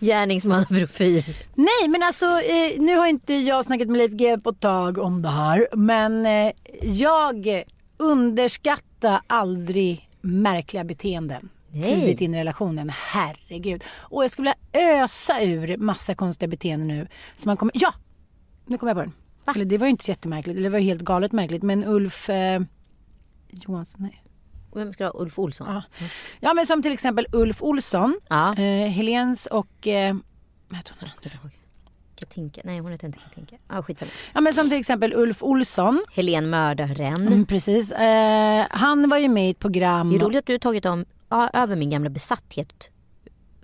[0.00, 1.24] gärningsmannaprofil?
[1.54, 4.98] Nej men alltså eh, nu har inte jag snackat med Leif GW på ett tag
[4.98, 5.66] om det här.
[5.76, 7.64] Men eh, jag
[7.96, 11.48] underskattar aldrig märkliga beteenden.
[11.70, 12.00] Nej.
[12.00, 12.90] Tidigt in i relationen.
[12.90, 13.84] Herregud.
[14.00, 17.08] Och jag skulle vilja ösa ur massa konstiga beteenden nu.
[17.36, 17.94] Så man kommer, ja!
[18.66, 19.12] Nu kommer jag på den.
[19.54, 20.58] Eller det var ju inte så jättemärkligt.
[20.58, 21.62] Eller det var ju helt galet märkligt.
[21.62, 22.62] Men Ulf eh,
[23.50, 24.22] Johansson, nej.
[24.74, 25.66] Vem ska ha Ulf Olsson?
[25.74, 25.82] Ja.
[26.40, 28.20] ja men som till exempel Ulf Olsson.
[28.28, 28.54] Ja.
[28.54, 29.86] Eh, Helens och...
[29.86, 30.16] Eh,
[31.00, 31.10] hon?
[31.16, 31.57] Kommer inte.
[32.18, 32.60] Katinka?
[32.64, 33.56] Nej hon heter inte Katinka.
[33.66, 34.10] Ah, skitsamma.
[34.34, 36.04] Ja men som till exempel Ulf Olsson.
[36.12, 37.26] Helen Mördaren.
[37.26, 37.92] Mm, precis.
[37.92, 40.10] Eh, han var ju med i ett program.
[40.10, 42.90] Det är roligt att du har tagit om, ja, över min gamla besatthet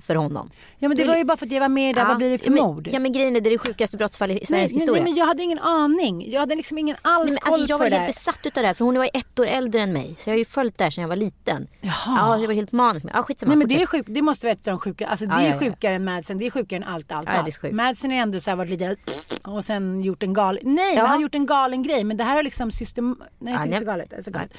[0.07, 0.51] för honom.
[0.79, 2.05] Ja men det var ju bara för att jag var med där.
[2.05, 2.89] Vad blir det för ja, men, mord?
[2.93, 5.03] Ja men grejen är det är det sjukaste brottsfall i Sveriges nej, historia.
[5.03, 6.31] nej men jag hade ingen aning.
[6.31, 8.21] Jag hade liksom ingen alls Nej, men koll alltså, jag på var det helt där.
[8.21, 10.15] besatt utav det här för hon var ett år äldre än mig.
[10.19, 11.67] Så jag har ju följt det här sedan jag var liten.
[11.81, 11.93] Jaha.
[12.07, 13.07] Ja, jag var helt manisk.
[13.15, 13.49] Ja, skitsamma.
[13.51, 15.07] Nej men det, är sjuk, det måste vara ett av de sjuka.
[15.07, 15.59] Alltså det Ja, är ja, ja.
[15.59, 16.39] sjukare än Madsen.
[16.39, 17.57] Det är sjukare än allt, allt, Ja, allt.
[17.61, 17.75] sjukt.
[17.75, 18.97] Madsen har ändå så här varit lite
[19.45, 20.63] och sen gjort en galen...
[20.65, 20.95] Nej Ja.
[21.03, 22.05] men han har gjort en galen grej.
[22.05, 23.17] Men det här har liksom system...
[23.39, 24.11] Nej jag Ja, tycker det är så galet.
[24.11, 24.53] Det är så galet.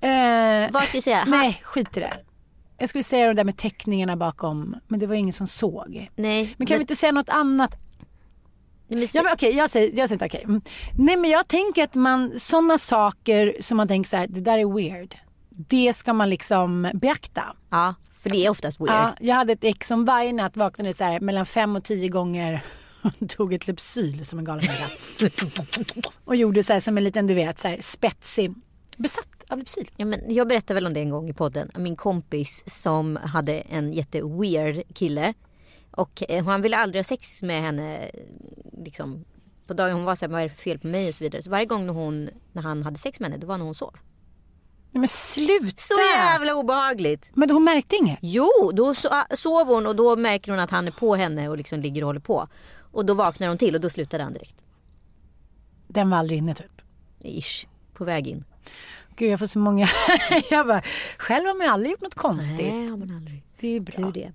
[0.00, 1.16] Eh, Vad ska vi säga?
[1.18, 2.12] Han- Nej skit i det.
[2.78, 4.76] Jag skulle säga det där med teckningarna bakom.
[4.88, 6.10] Men det var ingen som såg.
[6.16, 6.54] Nej.
[6.56, 7.76] Men kan vi inte säga något annat?
[8.88, 10.44] Nej, men, Ja, men okej, jag säger, jag säger inte okej.
[10.44, 10.60] Mm.
[10.98, 14.58] Nej men jag tänker att man, sådana saker som man tänker så här, det där
[14.58, 15.14] är weird.
[15.50, 17.42] Det ska man liksom beakta.
[17.70, 18.90] ja, för det är oftast weird.
[18.90, 22.08] Ja, jag hade ett ex som varje natt vaknade så här mellan fem och tio
[22.08, 22.60] gånger
[23.02, 24.88] och tog ett Lypsyl som en galen människa.
[26.24, 28.54] och gjorde så här som en liten, du vet, så här spetsig.
[28.98, 29.90] Besatt av Lypsyl.
[29.96, 31.70] Ja, men jag berättade väl om det en gång i podden.
[31.76, 35.34] Min kompis som hade en jätte-weird kille.
[35.90, 38.10] Och eh, han ville aldrig ha sex med henne.
[38.84, 39.24] Liksom,
[39.66, 41.24] på dagen hon var så här, vad är det för fel på mig och så
[41.24, 41.42] vidare.
[41.42, 43.74] Så varje gång när, hon, när han hade sex med henne, det var när hon
[43.74, 43.94] sov.
[44.90, 45.76] Nej men sluta!
[45.76, 47.30] Så jävla obehagligt!
[47.34, 48.18] Men hon märkte inget?
[48.22, 51.56] Jo, då so- sov hon och då märker hon att han är på henne och
[51.56, 52.48] liksom ligger och håller på.
[52.92, 54.64] Och då vaknar hon till och då slutade han direkt.
[55.88, 56.82] Den var aldrig inne typ.
[57.20, 58.44] Ish, på väg in.
[59.16, 59.88] Gud jag får så många.
[60.50, 60.82] jag bara,
[61.18, 62.58] själv har man aldrig gjort något konstigt.
[62.58, 63.42] Nej, har man aldrig.
[63.60, 64.10] Det är bra.
[64.10, 64.32] Det.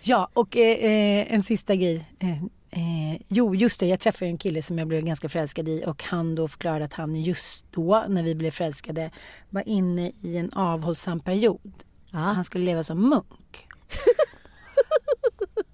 [0.00, 2.08] Ja, och eh, eh, en sista grej.
[2.18, 3.86] Eh, eh, jo, just det.
[3.86, 6.92] Jag träffade en kille som jag blev ganska förälskad i och han då förklarade att
[6.92, 9.10] han just då, när vi blev förälskade,
[9.50, 11.72] var inne i en avhållsam period.
[12.10, 12.18] Ja.
[12.18, 13.66] Han skulle leva som munk.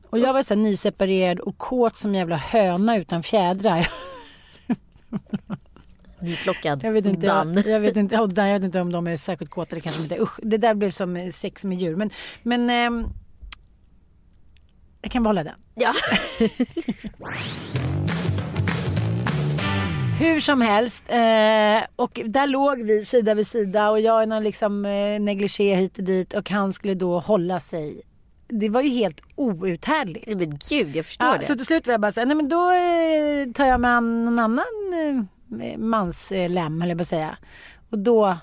[0.11, 3.88] och jag var så här nyseparerad och kåt som jävla höna utan fjädrar.
[6.20, 6.84] Nyplockad.
[6.84, 7.54] Jag vet inte, Dan.
[7.54, 9.74] jag, jag vet inte, Dan, jag vet inte om de är särskilt kåta.
[9.74, 10.20] Det kanske inte är.
[10.20, 11.96] Usch, det där blev som eh, sex med djur.
[11.96, 12.10] Men,
[12.42, 13.06] men ehm,
[15.02, 15.54] jag kan behålla den.
[15.74, 15.92] Ja.
[20.20, 21.04] Hur som helst.
[21.08, 25.74] Eh, och där låg vi sida vid sida och jag i någon liksom eh, negligé
[25.74, 28.02] hit och dit och han skulle då hålla sig.
[28.48, 30.26] Det var ju helt outhärdligt.
[30.26, 31.44] Men gud, jag förstår Ja, det.
[31.46, 34.38] så till slut var jag bara såhär, nej men då eh, tar jag med någon
[34.38, 35.28] annan
[35.62, 37.36] eh, mans eh, lem, höll jag på att säga.
[37.90, 38.38] Och då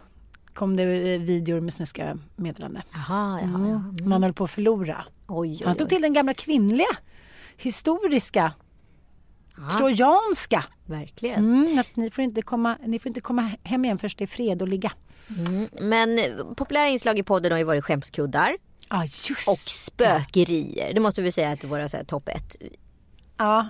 [0.53, 0.83] kom det
[1.13, 2.81] eh, videor med snuskiga meddelanden.
[2.93, 3.93] Jaha, jaha, Mm.
[3.99, 4.05] ja.
[4.05, 5.05] Man höll på att förlora.
[5.27, 5.89] Oj, oj, Han tog oj.
[5.89, 6.87] till den gamla kvinnliga,
[7.57, 8.53] historiska,
[9.77, 10.65] trojanska.
[10.85, 11.39] Verkligen.
[11.39, 14.27] Mm, att ni, får inte komma, ni får inte komma hem igen först det är
[14.27, 14.91] fred och ligga.
[15.81, 16.25] Men eh,
[16.57, 18.57] populära inslag i podden har ju varit skämskuddar
[18.89, 20.93] Ja, just och spökerier.
[20.93, 22.55] Det måste vi säga att det är våra så här, topp ett.
[23.37, 23.67] Ja,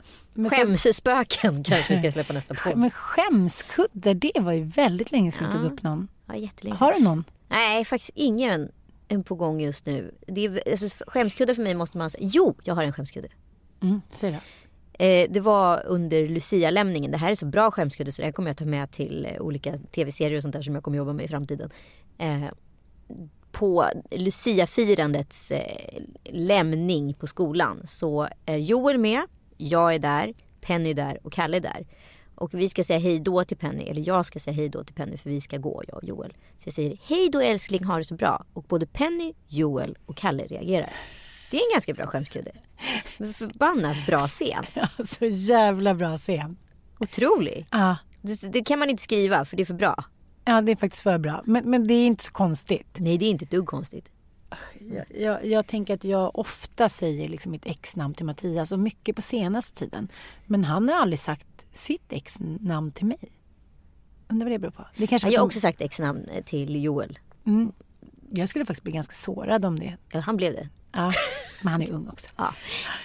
[0.51, 2.77] Skämsspöken kanske vi ska släppa nästa podd.
[2.77, 6.07] men skämskudde, det var ju väldigt länge sedan vi tog upp någon.
[6.27, 6.77] Ja, jättelänge.
[6.77, 7.23] Har du någon?
[7.47, 8.71] Nej, faktiskt ingen
[9.07, 10.15] en på gång just nu.
[10.27, 12.29] Det är, alltså, skämskuddar för mig måste man säga.
[12.33, 13.27] Jo, jag har en skämskudde.
[13.81, 14.39] Mm, säg det.
[15.05, 17.11] Eh, det var under Lucia-lämningen.
[17.11, 19.41] Det här är så bra skämskudde så det här kommer jag ta med till eh,
[19.41, 21.69] olika tv-serier och sånt där som jag kommer jobba med i framtiden.
[22.17, 22.45] Eh,
[23.51, 29.21] på Lucia-firandets eh, lämning på skolan så är Joel med,
[29.57, 31.85] jag är där, Penny är där och Kalle är där.
[32.35, 34.95] Och vi ska säga hej då till Penny, eller jag ska säga hej då till
[34.95, 36.31] Penny för vi ska gå, jag och Joel.
[36.31, 38.45] Så jag säger hej då älskling, ha det så bra.
[38.53, 40.89] Och både Penny, Joel och Kalle reagerar.
[41.51, 42.51] Det är en ganska bra skämskudde.
[43.33, 44.63] Förbannat bra scen.
[44.73, 46.57] Ja, så jävla bra scen.
[46.99, 47.67] Otrolig.
[47.71, 50.03] Ja, Det, det kan man inte skriva för det är för bra.
[50.45, 51.43] ja det är faktiskt för bra.
[51.45, 52.97] Men, men det är inte så konstigt.
[52.99, 54.09] Nej det är inte ett dugg konstigt.
[54.91, 59.15] Jag, jag, jag tänker att jag ofta säger liksom mitt exnamn till Mattias och mycket
[59.15, 60.07] på senaste tiden.
[60.45, 63.29] Men han har aldrig sagt sitt exnamn till mig.
[64.27, 64.85] Undrar vad det beror på.
[64.95, 67.19] Det kanske Jag har också sagt ex-namn till Joel.
[67.45, 67.71] de,
[68.29, 69.97] jag skulle faktiskt bli ganska sårad om det.
[70.11, 70.69] Ja, han blev det.
[70.91, 71.11] Ja.
[71.61, 72.29] Men han är ung också.
[72.37, 72.53] Ja,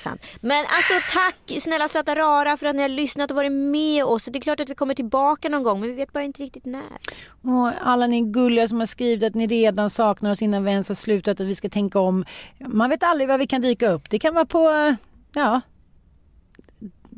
[0.02, 0.20] sant.
[0.40, 4.24] Men alltså tack snälla söta rara för att ni har lyssnat och varit med oss.
[4.24, 6.64] Det är klart att vi kommer tillbaka någon gång men vi vet bara inte riktigt
[6.64, 6.98] när.
[7.42, 10.88] Och alla ni gulliga som har skrivit att ni redan saknar oss innan vi ens
[10.88, 12.24] har slutat, att vi ska tänka om.
[12.66, 14.10] Man vet aldrig var vi kan dyka upp.
[14.10, 14.94] Det kan vara på, eh,
[15.34, 15.60] ja,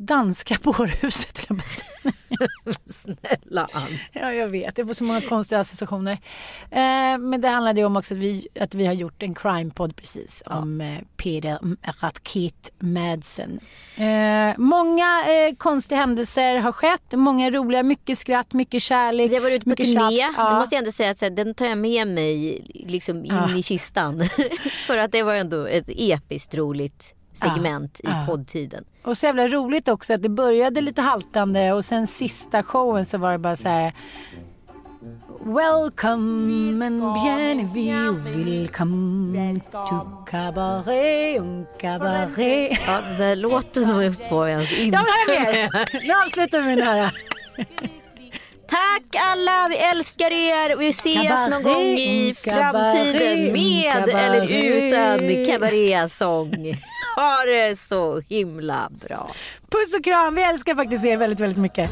[0.05, 1.45] danska bårhuset.
[1.49, 1.61] jag.
[2.89, 3.99] Snälla Ann.
[4.11, 4.75] Ja, jag vet.
[4.75, 6.11] Det får så många konstiga associationer.
[6.71, 9.95] Eh, men det handlade ju om också att vi, att vi har gjort en crime-podd
[9.95, 11.59] precis om eh, Peter
[12.01, 13.59] Raket Madsen.
[13.97, 17.11] Eh, många eh, konstiga händelser har skett.
[17.13, 19.31] Många roliga, mycket skratt, mycket kärlek.
[19.31, 20.15] Vi har varit ute på mycket turné.
[20.37, 20.49] Ja.
[20.49, 23.55] Det måste jag ändå säga att här, den tar jag med mig liksom in Ja.
[23.57, 24.23] i kistan.
[24.87, 28.23] för att det var ändå ett episkt roligt segment i Ja.
[28.27, 28.83] poddtiden.
[29.03, 33.17] Och så jävla roligt också att det började lite haltande och sen sista showen så
[33.17, 33.93] var det bara så här
[35.45, 38.11] Welcome and bienvenue,
[38.45, 42.77] welcome to cabaret, un cabaret.
[42.87, 44.97] Ja, den där låten var ju på ens inte.
[44.97, 45.87] Ja men här är med.
[46.07, 47.11] Nu avslutar vi med den här.
[48.67, 50.75] Tack alla, vi älskar er.
[50.75, 54.15] Vi ses Cabaret, någon gång i cabaret, framtiden med cabaret.
[54.15, 56.75] eller utan kabarésång.
[57.15, 59.29] Ha det så himla bra.
[59.69, 61.91] Puss och kram, vi älskar faktiskt er väldigt, väldigt mycket.